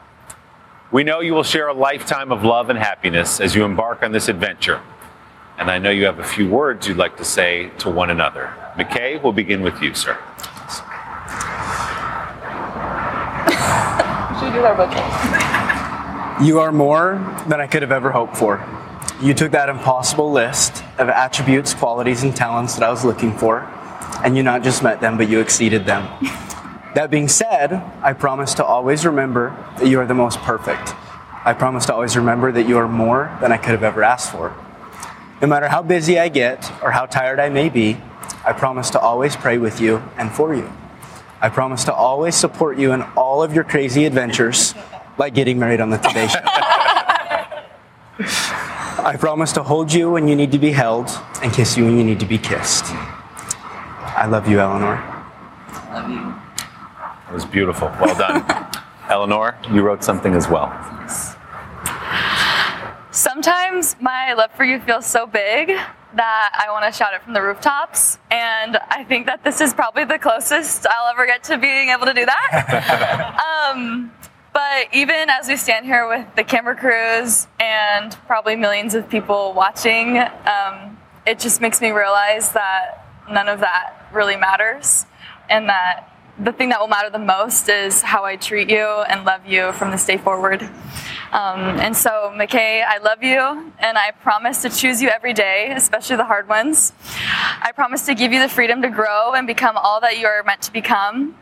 We 0.93 1.03
know 1.03 1.19
you 1.19 1.35
will 1.35 1.43
share 1.43 1.67
a 1.67 1.75
lifetime 1.75 2.31
of 2.31 2.45
love 2.45 2.71
and 2.71 2.79
happiness 2.79 3.41
as 3.41 3.57
you 3.57 3.65
embark 3.65 4.05
on 4.05 4.13
this 4.13 4.29
adventure. 4.29 4.81
And 5.59 5.69
I 5.69 5.79
know 5.79 5.91
you 5.91 6.05
have 6.05 6.21
a 6.21 6.25
few 6.25 6.49
words 6.49 6.87
you'd 6.87 6.97
like 6.97 7.17
to 7.17 7.25
say 7.25 7.71
to 7.79 7.91
one 7.91 8.11
another. 8.11 8.55
McKay, 8.77 9.21
we'll 9.21 9.33
begin 9.33 9.63
with 9.63 9.83
you, 9.83 9.95
sir. 9.95 10.13
should 14.39 14.53
do 14.53 14.63
our 14.65 16.41
You 16.41 16.61
are 16.61 16.71
more 16.71 17.15
than 17.49 17.61
I 17.61 17.67
could 17.67 17.83
have 17.83 17.91
ever 17.91 18.13
hoped 18.13 18.37
for. 18.37 18.65
You 19.21 19.35
took 19.35 19.51
that 19.51 19.69
impossible 19.69 20.31
list 20.31 20.85
of 20.99 21.09
attributes, 21.09 21.75
qualities, 21.75 22.23
and 22.23 22.37
talents 22.37 22.77
that 22.77 22.85
I 22.85 22.91
was 22.91 23.05
looking 23.05 23.37
for 23.37 23.69
and 24.25 24.37
you 24.37 24.43
not 24.43 24.63
just 24.63 24.83
met 24.83 25.01
them, 25.01 25.17
but 25.17 25.29
you 25.29 25.41
exceeded 25.41 25.87
them. 25.87 26.03
that 26.95 27.09
being 27.11 27.29
said, 27.29 27.73
I 28.03 28.13
promise 28.13 28.55
to 28.55 28.65
always 28.65 29.05
remember 29.05 29.57
that 29.79 29.89
you 29.89 30.01
are 30.01 30.07
the 30.07 30.15
most 30.15 30.39
perfect. 30.41 30.95
I 31.45 31.53
promise 31.53 31.87
to 31.87 31.95
always 31.95 32.17
remember 32.17 32.51
that 32.53 32.69
you 32.69 32.79
are 32.79 32.89
more 32.89 33.37
than 33.41 33.53
I 33.53 33.57
could 33.57 33.71
have 33.71 33.83
ever 33.83 34.03
asked 34.03 34.33
for. 34.33 34.55
No 35.41 35.47
matter 35.47 35.69
how 35.69 35.83
busy 35.83 36.19
I 36.19 36.29
get 36.29 36.71
or 36.83 36.91
how 36.91 37.07
tired 37.07 37.39
I 37.39 37.51
may 37.51 37.69
be, 37.69 37.99
I 38.45 38.53
promise 38.53 38.91
to 38.91 38.99
always 38.99 39.37
pray 39.37 39.59
with 39.59 39.81
you 39.81 40.03
and 40.17 40.33
for 40.33 40.55
you. 40.55 40.73
I 41.41 41.49
promise 41.51 41.85
to 41.85 41.95
always 41.95 42.35
support 42.35 42.79
you 42.79 42.93
in 42.93 43.03
all 43.17 43.43
of 43.43 43.55
your 43.55 43.65
crazy 43.65 44.07
adventures, 44.07 44.75
like 45.19 45.35
getting 45.35 45.59
married 45.59 45.81
on 45.81 45.91
the 45.91 45.99
Today 45.99 46.27
Show. 46.29 46.41
I 49.07 49.17
promise 49.19 49.53
to 49.53 49.63
hold 49.63 49.93
you 49.93 50.11
when 50.11 50.27
you 50.27 50.35
need 50.35 50.53
to 50.53 50.59
be 50.59 50.73
held 50.73 51.11
and 51.43 51.53
kiss 51.53 51.77
you 51.77 51.85
when 51.85 51.99
you 51.99 52.05
need 52.05 52.19
to 52.21 52.27
be 52.27 52.39
kissed. 52.39 52.87
I 54.17 54.25
love 54.25 54.49
you, 54.49 54.59
Eleanor. 54.59 54.97
I 54.97 56.01
love 56.01 56.11
you. 56.11 56.35
It 57.29 57.35
was 57.35 57.45
beautiful. 57.45 57.89
Well 58.01 58.17
done. 58.17 58.47
Eleanor, 59.11 59.59
you 59.71 59.83
wrote 59.83 60.03
something 60.03 60.33
as 60.33 60.49
well. 60.49 60.73
Sometimes 63.11 63.95
my 64.01 64.33
love 64.33 64.51
for 64.53 64.65
you 64.65 64.81
feels 64.81 65.05
so 65.05 65.27
big 65.27 65.69
that 65.69 66.51
I 66.55 66.71
want 66.71 66.91
to 66.91 66.97
shout 66.97 67.13
it 67.13 67.23
from 67.25 67.35
the 67.35 67.43
rooftops. 67.43 68.19
And 68.31 68.79
I 68.89 69.05
think 69.05 69.27
that 69.27 69.45
this 69.45 69.61
is 69.61 69.75
probably 69.75 70.05
the 70.05 70.19
closest 70.19 70.87
I'll 70.87 71.11
ever 71.11 71.27
get 71.27 71.45
to 71.45 71.59
being 71.59 71.91
able 71.91 72.07
to 72.07 72.15
do 72.15 72.25
that. 72.25 73.71
um, 73.77 74.11
but 74.55 74.95
even 74.95 75.29
as 75.29 75.47
we 75.47 75.57
stand 75.57 75.85
here 75.85 76.09
with 76.09 76.27
the 76.37 76.45
camera 76.45 76.75
crews 76.75 77.49
and 77.61 78.17
probably 78.27 78.57
millions 78.57 78.95
of 78.95 79.11
people 79.11 79.53
watching, 79.53 80.17
um, 80.17 80.97
it 81.27 81.39
just 81.39 81.61
makes 81.61 81.83
me 81.83 81.91
realize 81.91 82.53
that 82.53 83.03
none 83.31 83.49
of 83.49 83.61
that 83.61 83.96
really 84.17 84.37
matters 84.37 85.07
and 85.49 85.69
that 85.69 86.11
the 86.39 86.53
thing 86.53 86.69
that 86.69 86.81
will 86.81 86.89
matter 86.89 87.09
the 87.09 87.19
most 87.19 87.69
is 87.69 88.03
how 88.03 88.25
I 88.25 88.37
treat 88.37 88.69
you 88.69 88.85
and 88.85 89.25
love 89.25 89.47
you 89.47 89.73
from 89.73 89.91
this 89.91 90.05
day 90.05 90.19
forward. 90.19 90.63
Um, 91.33 91.81
and 91.81 91.97
so, 91.97 92.33
McKay, 92.35 92.85
I 92.85 92.99
love 92.99 93.23
you, 93.23 93.41
and 93.79 93.99
I 93.99 94.11
promise 94.11 94.63
to 94.63 94.71
choose 94.71 95.03
you 95.03 95.09
every 95.09 95.33
day, 95.33 95.73
especially 95.75 96.17
the 96.17 96.25
hard 96.25 96.49
ones. 96.49 96.93
I 97.63 97.73
promise 97.75 98.07
to 98.07 98.15
give 98.15 98.33
you 98.33 98.41
the 98.41 98.49
freedom 98.49 98.83
to 98.83 98.91
grow 98.91 99.33
and 99.33 99.47
become 99.47 99.77
all 99.77 100.01
that 100.03 100.19
you 100.19 100.27
are 100.27 100.43
meant 100.45 100.63
to 100.63 100.73
become. 100.73 101.37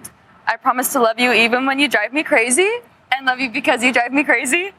I 0.47 0.57
promise 0.57 0.93
to 0.93 1.01
love 1.01 1.19
you 1.19 1.33
even 1.33 1.67
when 1.67 1.79
you 1.79 1.89
drive 1.89 2.13
me 2.13 2.23
crazy, 2.23 2.71
and 3.13 3.27
love 3.27 3.41
you 3.41 3.51
because 3.51 3.83
you 3.83 3.93
drive 3.93 4.13
me 4.13 4.25
crazy. 4.25 4.73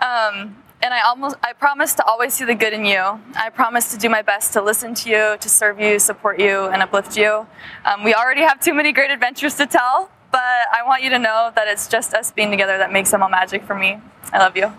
Um, 0.00 0.56
and 0.82 0.92
I 0.92 1.00
almost 1.02 1.36
I 1.42 1.52
promise 1.52 1.94
to 1.94 2.04
always 2.04 2.34
see 2.34 2.44
the 2.44 2.54
good 2.54 2.72
in 2.72 2.84
you. 2.84 3.20
I 3.36 3.50
promise 3.54 3.92
to 3.92 3.98
do 3.98 4.08
my 4.08 4.20
best 4.20 4.52
to 4.54 4.62
listen 4.62 4.94
to 4.94 5.08
you, 5.08 5.36
to 5.38 5.48
serve 5.48 5.80
you, 5.80 5.98
support 5.98 6.40
you, 6.40 6.66
and 6.66 6.82
uplift 6.82 7.16
you. 7.16 7.46
Um, 7.84 8.02
we 8.02 8.14
already 8.14 8.42
have 8.42 8.60
too 8.60 8.74
many 8.74 8.92
great 8.92 9.10
adventures 9.10 9.54
to 9.56 9.66
tell, 9.66 10.10
but 10.32 10.40
I 10.40 10.82
want 10.84 11.02
you 11.02 11.10
to 11.10 11.18
know 11.18 11.52
that 11.54 11.68
it's 11.68 11.86
just 11.86 12.14
us 12.14 12.32
being 12.32 12.50
together 12.50 12.78
that 12.78 12.92
makes 12.92 13.10
them 13.10 13.22
all 13.22 13.28
magic 13.28 13.64
for 13.64 13.76
me. 13.76 13.98
I 14.32 14.38
love 14.38 14.56
you. 14.56 14.72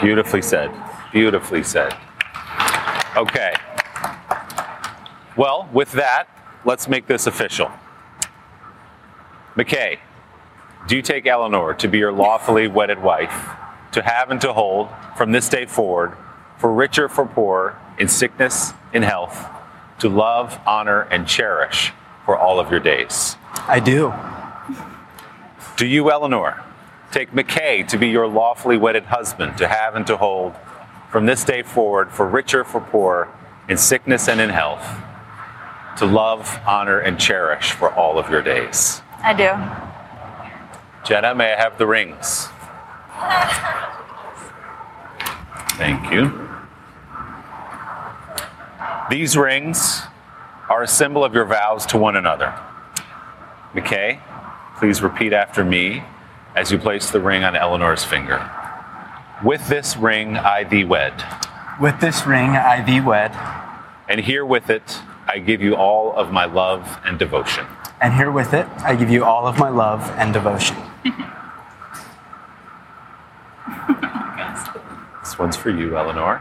Beautifully 0.00 0.42
said. 0.42 0.70
Beautifully 1.12 1.64
said. 1.64 1.96
Okay. 3.16 3.54
Well, 5.36 5.68
with 5.72 5.90
that, 5.92 6.26
let's 6.64 6.86
make 6.86 7.06
this 7.06 7.26
official. 7.26 7.70
McKay, 9.56 9.98
do 10.86 10.96
you 10.96 11.02
take 11.02 11.26
Eleanor 11.26 11.74
to 11.74 11.88
be 11.88 11.98
your 11.98 12.12
lawfully 12.12 12.68
wedded 12.68 13.00
wife, 13.00 13.56
to 13.94 14.02
have 14.02 14.30
and 14.30 14.40
to 14.40 14.52
hold 14.52 14.88
from 15.16 15.32
this 15.32 15.48
day 15.48 15.66
forward, 15.66 16.16
for 16.58 16.72
richer, 16.72 17.08
for 17.08 17.24
poorer, 17.24 17.78
in 17.98 18.08
sickness, 18.08 18.72
in 18.92 19.02
health, 19.02 19.48
to 20.00 20.08
love, 20.08 20.58
honor, 20.66 21.02
and 21.02 21.26
cherish 21.26 21.92
for 22.24 22.36
all 22.36 22.58
of 22.58 22.70
your 22.70 22.80
days? 22.80 23.36
I 23.68 23.80
do. 23.80 24.12
Do 25.76 25.86
you, 25.86 26.10
Eleanor, 26.10 26.62
take 27.12 27.30
McKay 27.30 27.86
to 27.88 27.96
be 27.96 28.08
your 28.08 28.26
lawfully 28.26 28.76
wedded 28.76 29.04
husband, 29.04 29.58
to 29.58 29.68
have 29.68 29.94
and 29.94 30.06
to 30.08 30.16
hold 30.16 30.54
from 31.10 31.26
this 31.26 31.44
day 31.44 31.62
forward, 31.62 32.10
for 32.10 32.28
richer, 32.28 32.64
for 32.64 32.80
poorer, 32.80 33.28
in 33.68 33.76
sickness 33.76 34.28
and 34.28 34.40
in 34.40 34.50
health, 34.50 34.84
to 35.98 36.06
love, 36.06 36.58
honor, 36.66 36.98
and 36.98 37.20
cherish 37.20 37.70
for 37.70 37.92
all 37.94 38.18
of 38.18 38.28
your 38.28 38.42
days? 38.42 39.02
I 39.22 39.32
do. 39.32 39.52
Jenna, 41.04 41.34
may 41.34 41.52
I 41.52 41.56
have 41.56 41.78
the 41.78 41.86
rings? 41.86 42.48
Thank 45.76 46.12
you. 46.12 46.48
These 49.10 49.36
rings 49.36 50.02
are 50.70 50.82
a 50.82 50.88
symbol 50.88 51.24
of 51.24 51.34
your 51.34 51.44
vows 51.44 51.84
to 51.86 51.98
one 51.98 52.16
another. 52.16 52.54
McKay, 53.74 54.20
please 54.78 55.02
repeat 55.02 55.32
after 55.32 55.64
me 55.64 56.02
as 56.54 56.70
you 56.70 56.78
place 56.78 57.10
the 57.10 57.20
ring 57.20 57.42
on 57.44 57.56
Eleanor's 57.56 58.04
finger. 58.04 58.48
With 59.44 59.68
this 59.68 59.96
ring 59.96 60.36
I 60.36 60.64
thee 60.64 60.84
wed, 60.84 61.12
With 61.80 62.00
this 62.00 62.24
ring 62.26 62.50
I 62.50 62.82
thee 62.82 63.00
wed, 63.00 63.32
and 64.08 64.20
here 64.20 64.44
with 64.46 64.70
it 64.70 65.00
I 65.26 65.38
give 65.40 65.60
you 65.60 65.74
all 65.74 66.12
of 66.14 66.30
my 66.32 66.44
love 66.44 66.98
and 67.04 67.18
devotion. 67.18 67.66
and 68.00 68.14
here 68.14 68.30
with 68.30 68.54
it 68.54 68.66
I 68.82 68.94
give 68.94 69.10
you 69.10 69.24
all 69.24 69.46
of 69.46 69.58
my 69.58 69.68
love 69.70 70.08
and 70.18 70.32
devotion. 70.32 70.76
This 75.34 75.40
one's 75.40 75.56
for 75.56 75.70
you, 75.70 75.96
Eleanor. 75.98 76.40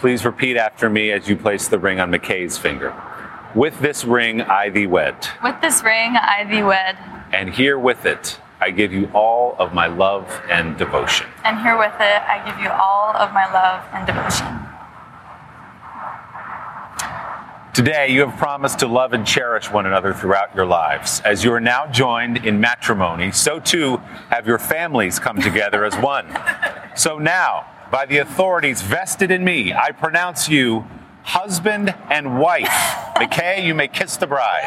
Please 0.00 0.24
repeat 0.24 0.56
after 0.56 0.90
me 0.90 1.12
as 1.12 1.28
you 1.28 1.36
place 1.36 1.68
the 1.68 1.78
ring 1.78 2.00
on 2.00 2.10
McKay's 2.10 2.58
finger. 2.58 2.92
With 3.54 3.78
this 3.78 4.04
ring 4.04 4.42
I 4.42 4.70
thee 4.70 4.88
wed, 4.88 5.14
With 5.40 5.60
this 5.60 5.84
ring, 5.84 6.16
I 6.16 6.44
thee 6.50 6.64
wed, 6.64 6.98
and 7.32 7.48
here 7.48 7.78
with 7.78 8.06
it 8.06 8.40
I 8.60 8.72
give 8.72 8.92
you 8.92 9.08
all 9.14 9.54
of 9.60 9.72
my 9.72 9.86
love 9.86 10.42
and 10.50 10.76
devotion. 10.76 11.28
and 11.44 11.60
here 11.60 11.78
with 11.78 11.94
it 12.00 12.22
I 12.22 12.42
give 12.44 12.58
you 12.58 12.70
all 12.70 13.14
of 13.14 13.32
my 13.32 13.46
love 13.52 13.84
and 13.92 14.04
devotion. 14.04 14.46
Today, 17.72 18.08
you 18.10 18.26
have 18.26 18.36
promised 18.36 18.80
to 18.80 18.88
love 18.88 19.12
and 19.12 19.24
cherish 19.24 19.70
one 19.70 19.86
another 19.86 20.12
throughout 20.12 20.52
your 20.56 20.66
lives. 20.66 21.20
As 21.24 21.44
you 21.44 21.52
are 21.52 21.60
now 21.60 21.86
joined 21.86 22.38
in 22.44 22.60
matrimony, 22.60 23.30
so 23.30 23.60
too 23.60 23.98
have 24.30 24.44
your 24.48 24.58
families 24.58 25.20
come 25.20 25.40
together 25.40 25.84
as 25.84 25.94
one. 25.98 26.26
So 26.96 27.20
now, 27.20 27.64
by 27.90 28.06
the 28.06 28.18
authorities 28.18 28.82
vested 28.82 29.30
in 29.30 29.44
me, 29.44 29.72
I 29.72 29.92
pronounce 29.92 30.48
you 30.48 30.86
husband 31.22 31.94
and 32.10 32.38
wife. 32.38 32.68
McKay, 33.16 33.64
you 33.64 33.74
may 33.74 33.88
kiss 33.88 34.16
the 34.16 34.26
bride. 34.26 34.64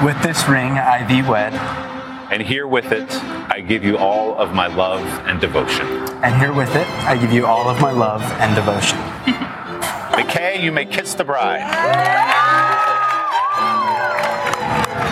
With 0.05 0.21
this 0.23 0.47
ring 0.49 0.73
I 0.73 1.07
thee 1.09 1.23
wed, 1.23 1.55
And 2.31 2.43
here 2.43 2.67
with 2.67 2.93
it, 2.93 3.11
I 3.51 3.61
give 3.61 3.85
you 3.85 3.97
all 3.97 4.35
of 4.37 4.53
my 4.53 4.67
love 4.67 5.01
and 5.27 5.41
devotion. 5.41 5.87
and 6.23 6.39
here 6.41 6.53
with 6.53 6.75
it 6.77 6.87
I 7.05 7.17
give 7.17 7.33
you 7.33 7.47
all 7.47 7.69
of 7.69 7.81
my 7.81 7.91
love 7.91 8.23
and 8.41 8.55
devotion. 8.55 8.99
McKay, 10.19 10.63
you 10.63 10.73
may 10.73 10.85
kiss 10.85 11.15
the 11.15 11.25
bride. 11.25 11.61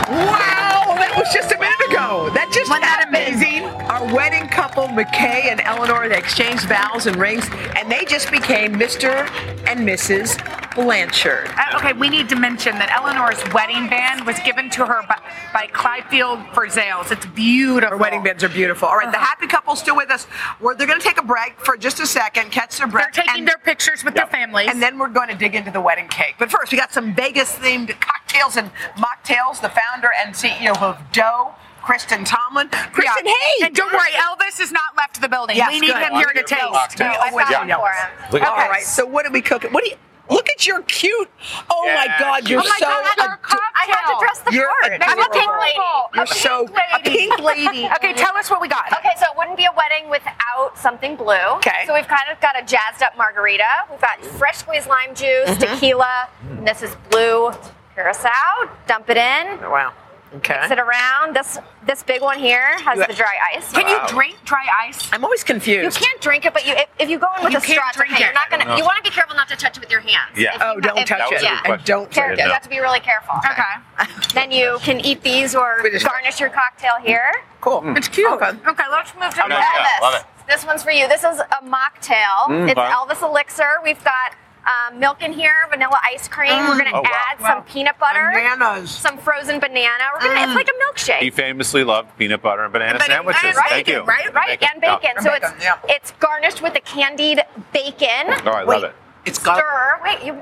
Wow, 0.08 0.94
that 0.98 1.14
was 1.16 1.32
just 1.32 1.52
a 1.52 1.58
minute 1.58 1.80
ago. 1.88 2.30
That 2.34 2.50
just 2.52 2.68
Wasn't 2.70 2.82
that 2.84 3.06
amazing? 3.08 3.64
Our 3.64 4.04
wedding 4.14 4.41
couple, 4.72 4.88
McKay 4.88 5.50
and 5.50 5.60
Eleanor, 5.60 6.08
they 6.08 6.16
exchanged 6.16 6.66
vows 6.66 7.06
and 7.06 7.16
rings, 7.16 7.44
and 7.76 7.90
they 7.90 8.04
just 8.06 8.30
became 8.30 8.74
Mr. 8.74 9.28
and 9.68 9.80
Mrs. 9.86 10.38
Blanchard. 10.74 11.48
Uh, 11.48 11.76
okay, 11.76 11.92
we 11.92 12.08
need 12.08 12.28
to 12.30 12.36
mention 12.36 12.72
that 12.78 12.90
Eleanor's 12.90 13.42
wedding 13.52 13.90
band 13.90 14.24
was 14.24 14.38
given 14.40 14.70
to 14.70 14.86
her 14.86 15.02
by, 15.06 15.20
by 15.52 15.66
Clydefield 15.66 16.54
for 16.54 16.66
Zales. 16.68 17.12
It's 17.12 17.26
beautiful. 17.26 17.92
Our 17.92 17.98
wedding 17.98 18.22
bands 18.22 18.42
are 18.42 18.48
beautiful. 18.48 18.88
All 18.88 18.96
right, 18.96 19.12
the 19.12 19.18
happy 19.18 19.46
couple 19.46 19.76
still 19.76 19.96
with 19.96 20.10
us. 20.10 20.26
We're, 20.60 20.74
they're 20.74 20.86
going 20.86 21.00
to 21.00 21.06
take 21.06 21.18
a 21.18 21.24
break 21.24 21.58
for 21.58 21.76
just 21.76 22.00
a 22.00 22.06
second, 22.06 22.50
catch 22.50 22.78
their 22.78 22.86
breath. 22.86 23.12
They're 23.12 23.24
taking 23.24 23.40
and- 23.40 23.48
their 23.48 23.58
pictures 23.58 24.02
with 24.04 24.14
their 24.14 24.26
families. 24.26 24.68
And 24.70 24.80
then 24.82 24.98
we're 24.98 25.08
going 25.08 25.28
to 25.28 25.36
dig 25.36 25.54
into 25.54 25.70
the 25.70 25.82
wedding 25.82 26.08
cake. 26.08 26.36
But 26.38 26.50
first, 26.50 26.72
we 26.72 26.78
got 26.78 26.92
some 26.92 27.14
Vegas 27.14 27.54
themed 27.56 27.94
cocktails 28.00 28.56
and 28.56 28.70
mocktails. 28.96 29.60
The 29.60 29.68
founder 29.68 30.10
and 30.24 30.34
CEO 30.34 30.80
of 30.80 30.98
Doe, 31.12 31.52
Kristen 31.82 32.24
Tomlan. 32.24 32.70
Kristen, 32.92 33.26
Yeah. 33.26 33.32
hey! 33.32 33.66
And 33.66 33.74
don't 33.74 33.92
worry, 33.92 34.10
Elvis 34.12 34.58
has 34.58 34.72
not 34.72 34.96
left 34.96 35.20
the 35.20 35.28
building. 35.28 35.56
Yes, 35.56 35.68
we 35.70 35.80
need 35.80 35.88
good. 35.92 36.02
him 36.02 36.14
here 36.14 36.32
to 36.34 36.42
taste. 36.42 36.98
We 36.98 37.06
always 37.06 37.50
Yeah. 37.50 37.64
know. 37.64 37.84
Look 38.30 38.42
at 38.42 38.48
All 38.48 38.56
this. 38.56 38.68
right, 38.68 38.82
so 38.84 39.04
what 39.04 39.26
are 39.26 39.30
we 39.30 39.42
cooking? 39.42 39.72
What 39.72 39.84
do 39.84 39.90
you. 39.90 39.96
Look 40.30 40.48
at 40.48 40.66
your 40.66 40.80
cute. 40.82 41.28
Oh 41.68 41.84
my 41.94 42.06
God, 42.18 42.48
you're 42.48 42.60
Oh 42.60 42.64
my 42.64 42.76
so. 42.78 42.86
God, 42.86 43.04
our 43.18 43.34
ado- 43.34 43.58
I 43.74 43.84
had 43.84 44.06
to 44.14 44.16
dress 44.20 44.38
the 44.38 44.52
You're 44.52 44.70
part. 44.80 45.02
I'm 45.02 45.18
a 45.18 45.28
pink 45.28 45.50
lady. 45.60 45.78
You're 46.14 46.22
A 46.22 46.26
so 46.28 46.66
pink 46.68 46.78
lady. 46.78 46.88
a 46.94 46.98
pink 47.10 47.38
lady. 47.40 47.84
Okay, 47.96 48.12
tell 48.14 48.34
us 48.36 48.48
what 48.48 48.60
we 48.62 48.68
got. 48.68 48.90
Okay, 48.92 49.10
so 49.18 49.26
it 49.30 49.36
wouldn't 49.36 49.56
be 49.58 49.64
a 49.66 49.72
wedding 49.76 50.08
without 50.08 50.78
something 50.78 51.16
blue. 51.16 51.34
Okay. 51.56 51.84
So 51.86 51.92
we've 51.92 52.08
kind 52.08 52.30
of 52.30 52.40
got 52.40 52.58
a 52.58 52.62
jazzed 52.64 53.02
up 53.02 53.16
margarita. 53.18 53.64
We've 53.90 54.00
got 54.00 54.24
fresh 54.24 54.58
squeezed 54.58 54.86
lime 54.88 55.14
juice, 55.14 55.50
Mm-hmm. 55.50 55.74
tequila. 55.74 56.28
And 56.48 56.66
this 56.66 56.82
is 56.82 56.94
blue 57.10 57.52
curacao. 57.94 58.70
Dump 58.86 59.10
it 59.10 59.16
in. 59.18 59.60
Wow. 59.68 59.92
Okay. 60.36 60.54
Mix 60.60 60.70
it 60.70 60.78
around. 60.78 61.34
This 61.36 61.58
this 61.86 62.02
big 62.02 62.22
one 62.22 62.38
here 62.38 62.78
has 62.80 62.98
You- 62.98 63.06
the 63.06 63.12
dry 63.14 63.34
ice. 63.54 63.70
Can 63.72 63.86
you 63.88 63.98
drink 64.08 64.36
dry 64.44 64.64
ice? 64.86 65.08
I'm 65.12 65.24
always 65.24 65.44
confused. 65.44 66.00
You 66.00 66.06
can't 66.06 66.20
drink 66.20 66.44
it, 66.46 66.52
but 66.54 66.66
you 66.66 66.72
if, 66.74 66.86
if 66.98 67.08
you 67.10 67.18
go 67.18 67.26
in 67.38 67.44
with 67.44 67.52
You 67.52 67.58
a 67.58 67.62
straw, 67.62 67.88
it's 67.88 67.96
drink 67.96 68.12
okay. 68.12 68.22
it. 68.22 68.26
You're 68.26 68.34
not 68.34 68.50
gonna. 68.50 68.64
know. 68.64 68.76
You 68.76 68.84
want 68.84 68.96
to 68.96 69.02
be 69.02 69.10
careful 69.14 69.36
not 69.36 69.48
to 69.48 69.56
touch 69.56 69.76
it 69.76 69.80
with 69.80 69.90
your 69.90 70.00
hands. 70.00 70.36
Yeah. 70.36 70.54
If 70.56 70.62
Oh, 70.62 70.80
don't 70.80 70.98
if- 70.98 71.06
touch 71.08 71.32
it. 71.32 71.42
Yeah. 71.42 71.60
And 71.64 71.84
don't 71.84 72.10
Care- 72.10 72.28
drink 72.28 72.40
You 72.40 72.46
it. 72.46 72.52
have 72.52 72.62
to 72.62 72.68
be 72.68 72.78
really 72.80 73.00
careful. 73.00 73.34
Okay. 73.38 74.08
Then 74.34 74.50
you 74.50 74.78
can 74.82 75.00
eat 75.00 75.22
these 75.22 75.54
or 75.54 75.82
garnish 76.02 76.40
your 76.40 76.48
cocktail 76.50 76.94
here. 77.02 77.32
Cool. 77.60 77.82
It's 77.96 78.08
cute. 78.08 78.30
Okay. 78.32 78.48
Okay, 78.66 78.84
let's 78.90 79.14
move 79.14 79.30
to 79.30 79.36
the 79.36 79.48
Nice. 79.48 79.58
next. 79.58 79.74
Yeah, 79.74 79.84
Elvis. 79.98 80.00
love 80.02 80.14
it. 80.14 80.24
This 80.48 80.64
one's 80.66 80.82
for 80.82 80.90
you. 80.90 81.06
This 81.08 81.22
is 81.24 81.38
a 81.38 81.64
mocktail. 81.64 82.48
Mm, 82.48 82.64
it's 82.68 82.74
fun. 82.74 82.90
Elvis 82.90 83.22
Elixir. 83.22 83.78
We've 83.84 84.02
got 84.02 84.34
um, 84.66 84.98
milk 85.00 85.22
in 85.22 85.32
here, 85.32 85.52
vanilla 85.70 85.98
ice 86.04 86.28
cream. 86.28 86.50
We're 86.68 86.78
gonna 86.78 86.90
Oh, 86.94 87.02
wow. 87.02 87.08
add 87.30 87.38
some 87.40 87.48
Wow. 87.58 87.64
peanut 87.68 87.98
butter, 87.98 88.30
Bananas. 88.32 88.90
some 88.90 89.18
frozen 89.18 89.58
banana. 89.58 90.04
We're 90.14 90.20
gonna. 90.28 90.40
It's 90.46 90.54
like 90.54 90.68
a 90.68 90.72
milkshake. 90.84 91.18
He 91.18 91.30
famously 91.30 91.84
loved 91.84 92.16
peanut 92.18 92.42
butter 92.42 92.64
and 92.64 92.72
banana 92.72 92.98
But- 92.98 93.06
sandwiches. 93.08 93.42
and 93.44 93.54
Thank 93.56 93.86
bacon, 93.86 93.94
you. 93.94 94.02
right? 94.04 94.32
Right, 94.34 94.62
and 94.62 94.80
bacon. 94.80 95.10
And 95.16 95.24
So 95.24 95.30
bacon, 95.30 95.52
it's 95.56 95.64
yeah. 95.64 95.76
it's 95.88 96.12
garnished 96.20 96.62
with 96.62 96.74
a 96.76 96.80
candied 96.80 97.44
bacon. 97.72 98.34
Oh, 98.46 98.50
I 98.50 98.62
love 98.62 98.82
Wait, 98.82 98.84
it. 98.84 98.94
It's 99.24 99.38
got. 99.38 99.56
Stir. 99.58 100.00
Wait, 100.04 100.22
you. 100.24 100.40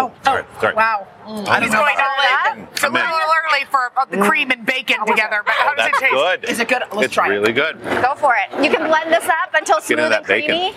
Oh, 0.00 0.12
Sorry, 0.22 0.44
sorry. 0.60 0.74
Wow. 0.74 1.08
I 1.26 1.26
don't 1.26 1.62
He's 1.62 1.72
know 1.72 1.80
going 1.80 1.94
about 1.94 2.06
all 2.08 2.16
that. 2.22 2.54
in. 2.56 2.62
It's 2.70 2.82
a 2.84 2.86
I'm 2.86 2.94
in. 2.96 3.02
little 3.02 3.18
early 3.52 3.64
for 3.64 3.90
uh, 3.96 4.04
the 4.04 4.18
cream 4.18 4.50
and 4.52 4.64
bacon 4.64 5.04
together, 5.04 5.42
but 5.44 5.54
how 5.54 5.72
Oh, 5.72 5.74
does 5.74 5.86
it 5.86 5.90
that's 5.90 6.00
taste? 6.00 6.12
good. 6.12 6.44
Is 6.44 6.60
it 6.60 6.68
good? 6.68 6.82
Let's 6.92 7.06
it's 7.06 7.14
try 7.14 7.26
it. 7.26 7.30
really 7.30 7.52
good. 7.52 7.82
Go 7.82 8.14
for 8.14 8.36
it. 8.36 8.62
You 8.64 8.70
can 8.70 8.86
blend 8.86 9.12
this 9.12 9.24
up 9.28 9.54
until 9.54 9.80
smooth 9.80 10.12
and 10.12 10.24
creamy. 10.24 10.46
bacon. 10.72 10.74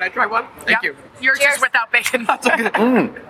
Creamy. 0.00 0.12
Can 0.14 0.22
I 0.22 0.26
try 0.26 0.26
one? 0.26 0.44
Thank 0.60 0.82
Yep. 0.82 0.82
you. 0.82 0.96
Yours 1.20 1.38
Cheers. 1.38 1.56
is 1.56 1.62
without 1.62 1.90
bacon. 1.92 2.26
Mm. 2.80 3.26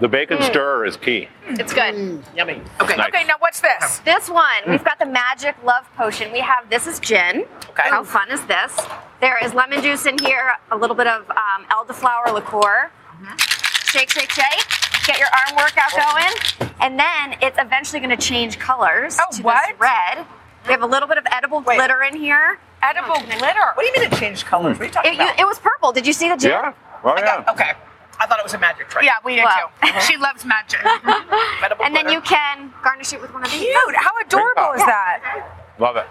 The 0.00 0.08
bacon 0.08 0.38
mm. 0.38 0.44
stirrer 0.44 0.84
is 0.84 0.96
key. 0.96 1.28
It's 1.46 1.72
good. 1.72 1.94
Mm. 1.94 2.24
Yummy. 2.34 2.60
Okay. 2.80 2.96
Nice. 2.96 3.08
Okay, 3.08 3.24
now 3.24 3.34
what's 3.38 3.60
this? 3.60 4.00
This 4.00 4.28
one, 4.28 4.62
we've 4.66 4.82
got 4.82 4.98
the 4.98 5.06
magic 5.06 5.54
love 5.62 5.86
potion. 5.96 6.32
We 6.32 6.40
have 6.40 6.68
this 6.68 6.86
is 6.88 6.98
gin. 6.98 7.44
Okay. 7.70 7.88
How 7.88 8.02
fun 8.02 8.30
is 8.30 8.44
this? 8.46 8.76
There 9.20 9.38
is 9.44 9.54
lemon 9.54 9.80
juice 9.80 10.06
in 10.06 10.18
here, 10.18 10.54
a 10.72 10.76
little 10.76 10.96
bit 10.96 11.06
of 11.06 11.30
um, 11.30 11.64
elderflower 11.70 12.34
liqueur. 12.34 12.90
Mm-hmm. 12.90 13.36
Shake, 13.86 14.10
shake, 14.10 14.30
shake. 14.30 14.66
Get 15.06 15.18
your 15.18 15.28
arm 15.28 15.56
workout 15.56 15.92
oh. 15.92 16.14
going, 16.58 16.68
and 16.80 16.98
then 16.98 17.38
it's 17.40 17.58
eventually 17.60 18.00
going 18.00 18.16
to 18.16 18.22
change 18.22 18.58
colors 18.58 19.18
Oh, 19.20 19.36
to 19.36 19.42
what? 19.42 19.68
this 19.68 19.78
red. 19.78 20.26
We 20.66 20.72
have 20.72 20.82
a 20.82 20.86
little 20.86 21.08
bit 21.08 21.18
of 21.18 21.26
edible 21.30 21.60
Wait. 21.60 21.76
glitter 21.76 22.02
in 22.02 22.16
here. 22.16 22.58
Edible 22.82 23.14
glitter. 23.38 23.66
What 23.74 23.80
do 23.80 23.86
you 23.86 23.92
mean 23.94 24.12
it 24.12 24.16
changed 24.18 24.44
colors? 24.46 24.78
What 24.78 24.82
are 24.82 24.86
you 24.86 24.90
talking 24.92 25.12
It, 25.12 25.16
you, 25.16 25.22
about? 25.22 25.40
it 25.40 25.46
was 25.46 25.58
purple. 25.58 25.92
Did 25.92 26.06
you 26.06 26.12
see 26.12 26.28
the 26.28 26.36
gin? 26.36 26.50
Yeah. 26.50 26.72
Oh, 27.04 27.10
I 27.10 27.18
yeah. 27.20 27.24
got, 27.44 27.48
okay. 27.54 27.72
I 28.20 28.26
thought 28.26 28.38
it 28.38 28.44
was 28.44 28.54
a 28.54 28.58
magic 28.58 28.88
trick. 28.88 29.04
Yeah, 29.04 29.14
we 29.24 29.34
did 29.36 29.44
Wow. 29.44 29.70
too. 29.82 29.88
She 30.00 30.16
loves 30.16 30.44
magic. 30.44 30.80
Edible 31.64 31.84
And 31.84 31.94
then 31.96 32.08
you 32.08 32.20
can 32.20 32.72
garnish 32.82 33.12
it 33.12 33.20
with 33.20 33.32
one 33.32 33.42
of 33.44 33.50
these. 33.50 33.60
Cute. 33.60 33.94
How 33.96 34.10
adorable 34.20 34.72
is 34.74 34.82
that? 34.86 35.48
Love 35.78 35.96
it. 35.96 36.06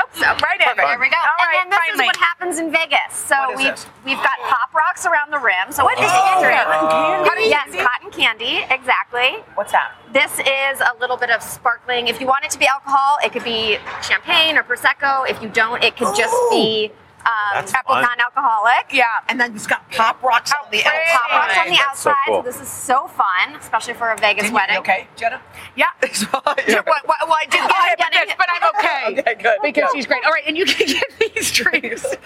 Oh, 0.00 0.36
right 0.42 0.60
in. 0.60 0.76
There 0.76 0.98
we 0.98 1.08
go. 1.10 1.16
All 1.16 1.46
right, 1.46 1.60
and 1.62 1.70
then 1.72 1.78
this 1.78 1.78
finally. 1.90 2.04
is 2.04 2.08
what 2.08 2.16
happens 2.16 2.58
in 2.58 2.70
Vegas. 2.72 3.12
So 3.14 3.36
What 3.36 3.52
is 3.52 3.58
we've 3.58 3.66
this? 3.76 3.86
we've 4.04 4.16
got 4.18 4.38
pop 4.48 4.72
rocks 4.74 5.06
around 5.06 5.30
the 5.30 5.38
rim. 5.38 5.70
So 5.70 5.84
What 5.84 5.98
what 5.98 6.04
is 6.04 6.10
is 6.10 6.16
it? 6.48 6.64
Cotton 6.66 7.24
Cotton 7.24 7.44
yes, 7.44 7.64
candy? 7.64 7.78
cotton 7.78 8.10
candy, 8.10 8.54
exactly. 8.70 9.42
What's 9.54 9.72
that? 9.72 9.92
This 10.12 10.32
is 10.40 10.80
a 10.80 10.92
little 11.00 11.16
bit 11.16 11.30
of 11.30 11.42
sparkling. 11.42 12.08
If 12.08 12.20
you 12.20 12.26
want 12.26 12.44
it 12.44 12.50
to 12.50 12.58
be 12.58 12.66
alcohol, 12.66 13.18
it 13.24 13.32
could 13.32 13.44
be 13.44 13.78
champagne 14.02 14.56
or 14.56 14.62
prosecco. 14.62 15.28
If 15.28 15.40
you 15.42 15.48
don't, 15.48 15.82
it 15.84 15.96
could 15.96 16.14
just 16.16 16.34
be 16.50 16.90
um, 17.56 17.64
That's 17.64 17.72
fun. 17.72 18.02
non-alcoholic. 18.02 18.92
Yeah. 18.92 19.04
And 19.28 19.40
then 19.40 19.54
it's 19.54 19.66
got 19.66 19.88
pop 19.92 20.22
rocks 20.22 20.52
on 20.52 20.70
the 20.70 20.78
pretty. 20.82 20.88
outside. 20.88 21.12
Pop 21.12 21.30
rocks 21.30 21.58
on 21.58 21.64
the 21.68 21.76
That's 21.76 22.00
so 22.00 22.10
outside. 22.10 22.26
cool. 22.26 22.42
this 22.42 22.60
is 22.60 22.68
so 22.68 23.08
fun, 23.08 23.54
especially 23.58 23.94
for 23.94 24.10
a 24.12 24.16
Vegas 24.16 24.44
Didn't 24.44 24.50
you- 24.50 24.54
wedding. 24.56 24.76
Okay, 24.78 25.08
Jenna? 25.16 25.40
Yeah. 25.76 25.86
It's 26.02 26.24
fine. 26.24 26.42
Yeah, 26.66 26.82
well, 26.86 26.96
well, 27.06 27.16
well, 27.28 27.36
I 27.38 27.46
didn't 27.48 27.68
get 27.68 27.84
hit 27.88 27.98
with 27.98 28.28
this, 28.28 28.34
but 28.38 28.46
I'm 28.50 28.70
okay. 29.14 29.20
Okay, 29.20 29.42
good. 29.42 29.58
Because 29.62 29.90
she's 29.94 30.06
great. 30.06 30.24
All 30.24 30.32
right, 30.32 30.42
and 30.46 30.56
you 30.56 30.64
can 30.64 30.86
get 30.86 31.04
these 31.34 31.50
drinks 31.52 32.04
at 32.04 32.16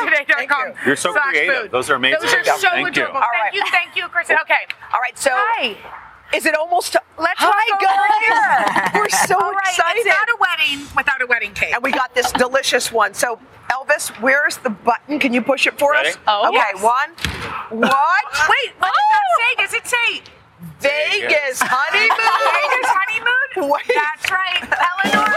today.com. 0.00 0.72
Thank 0.74 0.86
You're 0.86 0.96
so 0.96 1.12
slash 1.12 1.24
creative. 1.30 1.54
food. 1.62 1.70
Those 1.72 1.90
are 1.90 1.94
amazing. 1.96 2.20
Those 2.22 2.34
are 2.34 2.44
so 2.44 2.68
Thank 2.70 2.96
you. 2.96 3.02
adorable. 3.02 3.16
All 3.20 3.24
Thank 3.42 3.54
you, 3.54 3.62
thank 3.70 3.96
you, 3.96 4.08
Kristen. 4.08 4.36
Okay. 4.42 4.66
All 4.94 5.00
right, 5.00 5.18
so 5.18 5.30
Hi. 5.32 5.76
Is 6.34 6.46
it 6.46 6.54
almost 6.54 6.92
t- 6.92 6.98
Let's 7.18 7.40
Hi, 7.40 7.48
walk 7.70 7.80
guys. 7.80 8.94
We're 8.94 9.08
so 9.26 9.36
All 9.40 9.52
right, 9.52 9.60
excited. 9.68 10.00
It's 10.00 10.08
not 10.08 10.28
a 10.28 10.36
wedding 10.38 10.86
without 10.96 11.22
a 11.22 11.26
wedding 11.26 11.52
cake. 11.54 11.72
and 11.74 11.82
we 11.82 11.90
got 11.92 12.14
this 12.14 12.30
delicious 12.32 12.92
one. 12.92 13.14
So, 13.14 13.38
Elvis, 13.72 14.10
where's 14.20 14.56
the 14.58 14.70
button? 14.70 15.18
Can 15.18 15.32
you 15.32 15.40
push 15.42 15.66
it 15.66 15.78
for 15.78 15.92
Ready? 15.92 16.10
us? 16.10 16.18
Oh, 16.28 16.48
okay, 16.48 16.56
yes. 16.74 16.82
one. 16.82 17.10
What? 17.80 18.24
Wait, 18.50 18.72
what 18.78 18.92
does 18.92 19.08
that 19.12 19.22
oh! 19.24 19.40
say? 19.40 19.62
Does 19.62 19.74
it 19.74 19.86
say 19.86 20.22
Vegas 20.80 21.58
honeymoon. 21.62 22.10
Vegas 22.52 22.90
honeymoon? 22.96 23.70
Wait. 23.72 23.88
That's 23.88 24.30
right. 24.30 24.60
Eleanor. 24.60 25.32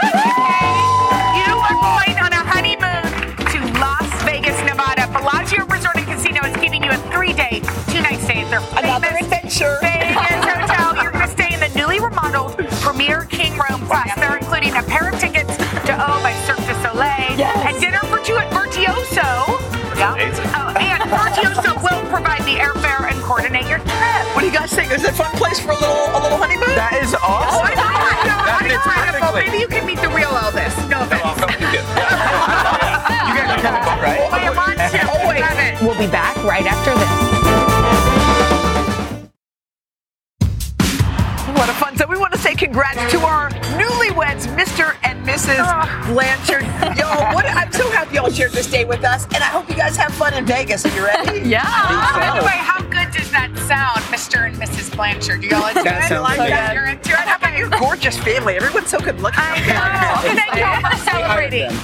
You 1.40 1.52
are 1.56 1.78
going 1.80 2.16
on 2.20 2.32
a 2.32 2.42
honeymoon 2.44 3.04
to 3.48 3.58
Las 3.80 4.22
Vegas, 4.24 4.58
Nevada. 4.68 5.06
Bellagio 5.12 5.64
Resort 5.66 5.96
and 5.96 6.06
Casino 6.06 6.44
is 6.46 6.56
giving 6.60 6.82
you 6.84 6.90
a 6.90 6.96
three-day, 7.12 7.62
two-night 7.90 8.20
stay 8.20 8.42
at 8.42 8.50
their 8.50 8.60
Another 8.84 9.16
adventure. 9.18 9.78
In 12.10 12.32
the 12.32 12.76
Premier 12.82 13.24
King 13.30 13.52
Room 13.54 13.86
Plus. 13.86 14.10
They're 14.16 14.36
including 14.36 14.74
a 14.74 14.82
pair 14.82 15.10
of 15.10 15.18
tickets 15.20 15.56
to 15.56 15.92
O 15.94 16.20
by 16.22 16.32
Cirque 16.46 16.58
du 16.66 16.74
Soleil 16.82 17.38
Yes. 17.38 17.54
and 17.66 17.80
dinner 17.80 18.00
for 18.10 18.18
two 18.24 18.36
at 18.36 18.50
Virtuoso. 18.52 19.22
Amazing. 20.00 20.46
Oh, 20.56 20.74
and 20.74 21.02
Virtuoso 21.06 21.78
will 21.86 22.02
provide 22.10 22.42
the 22.42 22.56
airfare 22.58 23.06
and 23.10 23.16
coordinate 23.22 23.68
your 23.68 23.78
trip. 23.78 24.22
What 24.34 24.40
do 24.40 24.46
you 24.46 24.52
guys 24.52 24.72
think? 24.72 24.90
Is 24.92 25.04
it 25.04 25.10
a 25.10 25.12
fun 25.12 25.30
place 25.36 25.60
for 25.60 25.70
a 25.70 25.78
little 25.78 26.08
a 26.16 26.18
little 26.22 26.38
honeymoon? 26.38 26.74
That 26.74 26.98
is 27.02 27.14
Oh, 27.14 27.20
awesome. 27.22 27.68
it's 27.70 27.78
incredible. 27.78 28.42
That 28.48 28.58
fits 28.64 28.74
Incredible. 28.74 29.20
perfectly. 29.20 29.46
Maybe 29.46 29.58
you 29.62 29.68
can 29.68 29.86
meet 29.86 30.00
the 30.00 30.08
real 30.10 30.32
Elvis. 30.34 30.74
No 30.90 31.02
offense. 31.06 31.22
I'll 31.24 31.36
come 31.38 31.50
with 31.54 31.72
you. 31.74 31.82
You 33.30 33.36
guys 33.36 33.54
are 33.54 33.62
coming 33.62 33.82
back, 33.86 34.02
right? 34.02 34.20
I 34.32 34.50
want 34.50 34.74
to. 34.78 34.98
Always. 35.20 35.40
Love. 35.40 35.82
We'll 35.82 35.98
be 35.98 36.10
back 36.10 36.34
right 36.42 36.66
after 36.66 36.90
this. 36.98 37.29
Mrs. 45.56 46.06
Blanchard. 46.12 46.62
Yo, 46.98 47.06
what? 47.34 47.44
I'm 47.46 47.72
so 47.72 47.90
happy 47.90 48.16
y'all 48.16 48.30
shared 48.30 48.52
this 48.52 48.66
day 48.70 48.84
with 48.84 49.04
us, 49.04 49.24
and 49.26 49.36
I 49.36 49.46
hope 49.46 49.68
you 49.68 49.74
guys 49.76 49.96
have 49.96 50.12
fun 50.14 50.34
in 50.34 50.44
Vegas. 50.46 50.84
Are 50.86 50.94
you 50.94 51.04
ready? 51.04 51.40
Yeah. 51.50 51.64
By 51.64 52.38
the 52.38 52.44
way, 52.46 52.52
how 52.52 52.80
good 52.82 53.10
does 53.12 53.30
that 53.32 53.50
sound, 53.66 54.00
Mr. 54.12 54.46
and 54.46 54.54
Mrs. 54.56 54.94
Blanchard? 54.94 55.40
Do 55.40 55.48
You 55.48 55.56
all 55.56 55.66
into 55.68 55.82
That 55.82 56.04
it? 56.04 56.08
sounds 56.08 56.22
like 56.22 56.36
so 56.36 56.46
that? 56.46 56.74
You're 56.74 56.86
into 56.86 57.10
it? 57.10 57.16
How 57.16 57.36
about 57.36 57.50
Okay. 57.50 57.58
your 57.58 57.70
gorgeous 57.70 58.16
family? 58.18 58.54
Everyone's 58.56 58.88
so 58.88 59.00
good 59.00 59.20
looking. 59.20 59.40
I 59.42 59.58
know. 59.66 60.34
Thank 60.38 60.54
you 60.54 60.64
all 60.64 60.80
for 60.90 60.96
celebrating. 61.10 61.70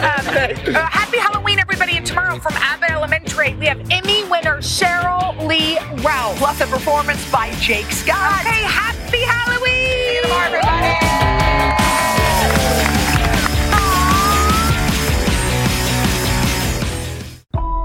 Um, 0.00 0.74
uh, 0.76 0.86
happy 0.88 1.18
Halloween, 1.18 1.58
everybody. 1.58 1.96
And 1.96 2.06
tomorrow 2.06 2.38
from 2.38 2.54
Abbott 2.56 2.90
Elementary, 2.90 3.54
we 3.54 3.66
have 3.66 3.80
Emmy 3.90 4.24
winner 4.24 4.58
Cheryl 4.58 5.36
Lee 5.46 5.78
Ralph. 6.02 6.38
Plus 6.38 6.60
a 6.60 6.66
performance 6.66 7.30
by 7.30 7.50
Jake 7.60 7.90
Scott. 7.90 8.40
Okay, 8.46 8.62
happy 8.62 9.20
Halloween. 9.22 10.06
See 10.06 10.14
you 10.16 10.22
tomorrow, 10.22 10.46
everybody. 10.46 11.39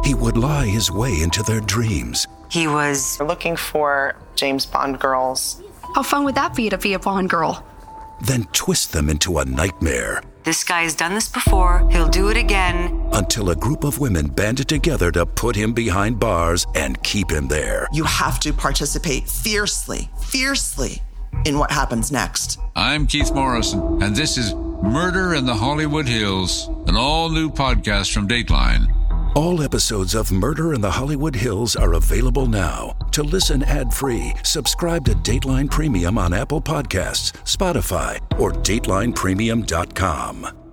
He 0.05 0.13
would 0.13 0.37
lie 0.37 0.67
his 0.67 0.91
way 0.91 1.21
into 1.21 1.41
their 1.43 1.61
dreams, 1.61 2.27
He 2.49 2.67
was 2.67 3.19
looking 3.19 3.55
for 3.57 4.15
James 4.35 4.65
Bond 4.65 4.99
girls. 4.99 5.61
How 5.95 6.03
fun 6.03 6.23
would 6.25 6.35
that 6.35 6.55
be 6.55 6.69
to 6.69 6.77
be 6.77 6.93
a 6.93 6.99
Bond 6.99 7.29
girl? 7.29 7.65
then 8.21 8.45
twist 8.53 8.93
them 8.93 9.09
into 9.09 9.39
a 9.39 9.45
nightmare 9.45 10.23
This 10.45 10.63
guy's 10.63 10.95
done 10.95 11.13
this 11.15 11.27
before. 11.27 11.85
He'll 11.91 12.07
do 12.07 12.29
it 12.29 12.37
again. 12.37 13.09
until 13.11 13.49
a 13.49 13.55
group 13.55 13.83
of 13.83 13.99
women 13.99 14.27
banded 14.27 14.69
together 14.69 15.11
to 15.11 15.25
put 15.25 15.55
him 15.55 15.73
behind 15.73 16.17
bars 16.19 16.65
and 16.75 17.01
keep 17.03 17.29
him 17.29 17.47
there. 17.49 17.87
You 17.91 18.03
have 18.05 18.39
to 18.41 18.53
participate 18.53 19.27
fiercely, 19.27 20.09
fiercely 20.21 21.01
in 21.45 21.57
what 21.59 21.71
happens 21.71 22.09
next. 22.11 22.57
I'm 22.75 23.05
Keith 23.05 23.33
Morrison, 23.33 24.01
and 24.01 24.15
this 24.15 24.37
is 24.37 24.53
Murder 24.53 25.33
in 25.35 25.45
the 25.45 25.55
Hollywood 25.55 26.07
Hills, 26.07 26.69
an 26.87 26.95
all 26.95 27.29
new 27.29 27.49
podcast 27.49 28.13
from 28.13 28.27
Dateline. 28.29 28.94
All 29.35 29.61
episodes 29.61 30.15
of 30.15 30.31
Murder 30.31 30.73
in 30.73 30.79
the 30.79 30.91
Hollywood 30.91 31.35
Hills 31.35 31.75
are 31.75 31.95
available 31.95 32.45
now. 32.45 32.95
To 33.11 33.21
listen 33.21 33.63
ad-free, 33.63 34.33
subscribe 34.43 35.03
to 35.05 35.11
Dateline 35.11 35.69
Premium 35.69 36.17
on 36.17 36.33
Apple 36.33 36.61
Podcasts, 36.61 37.33
Spotify, 37.43 38.21
or 38.39 38.53
DatelinePremium.com. 38.53 40.64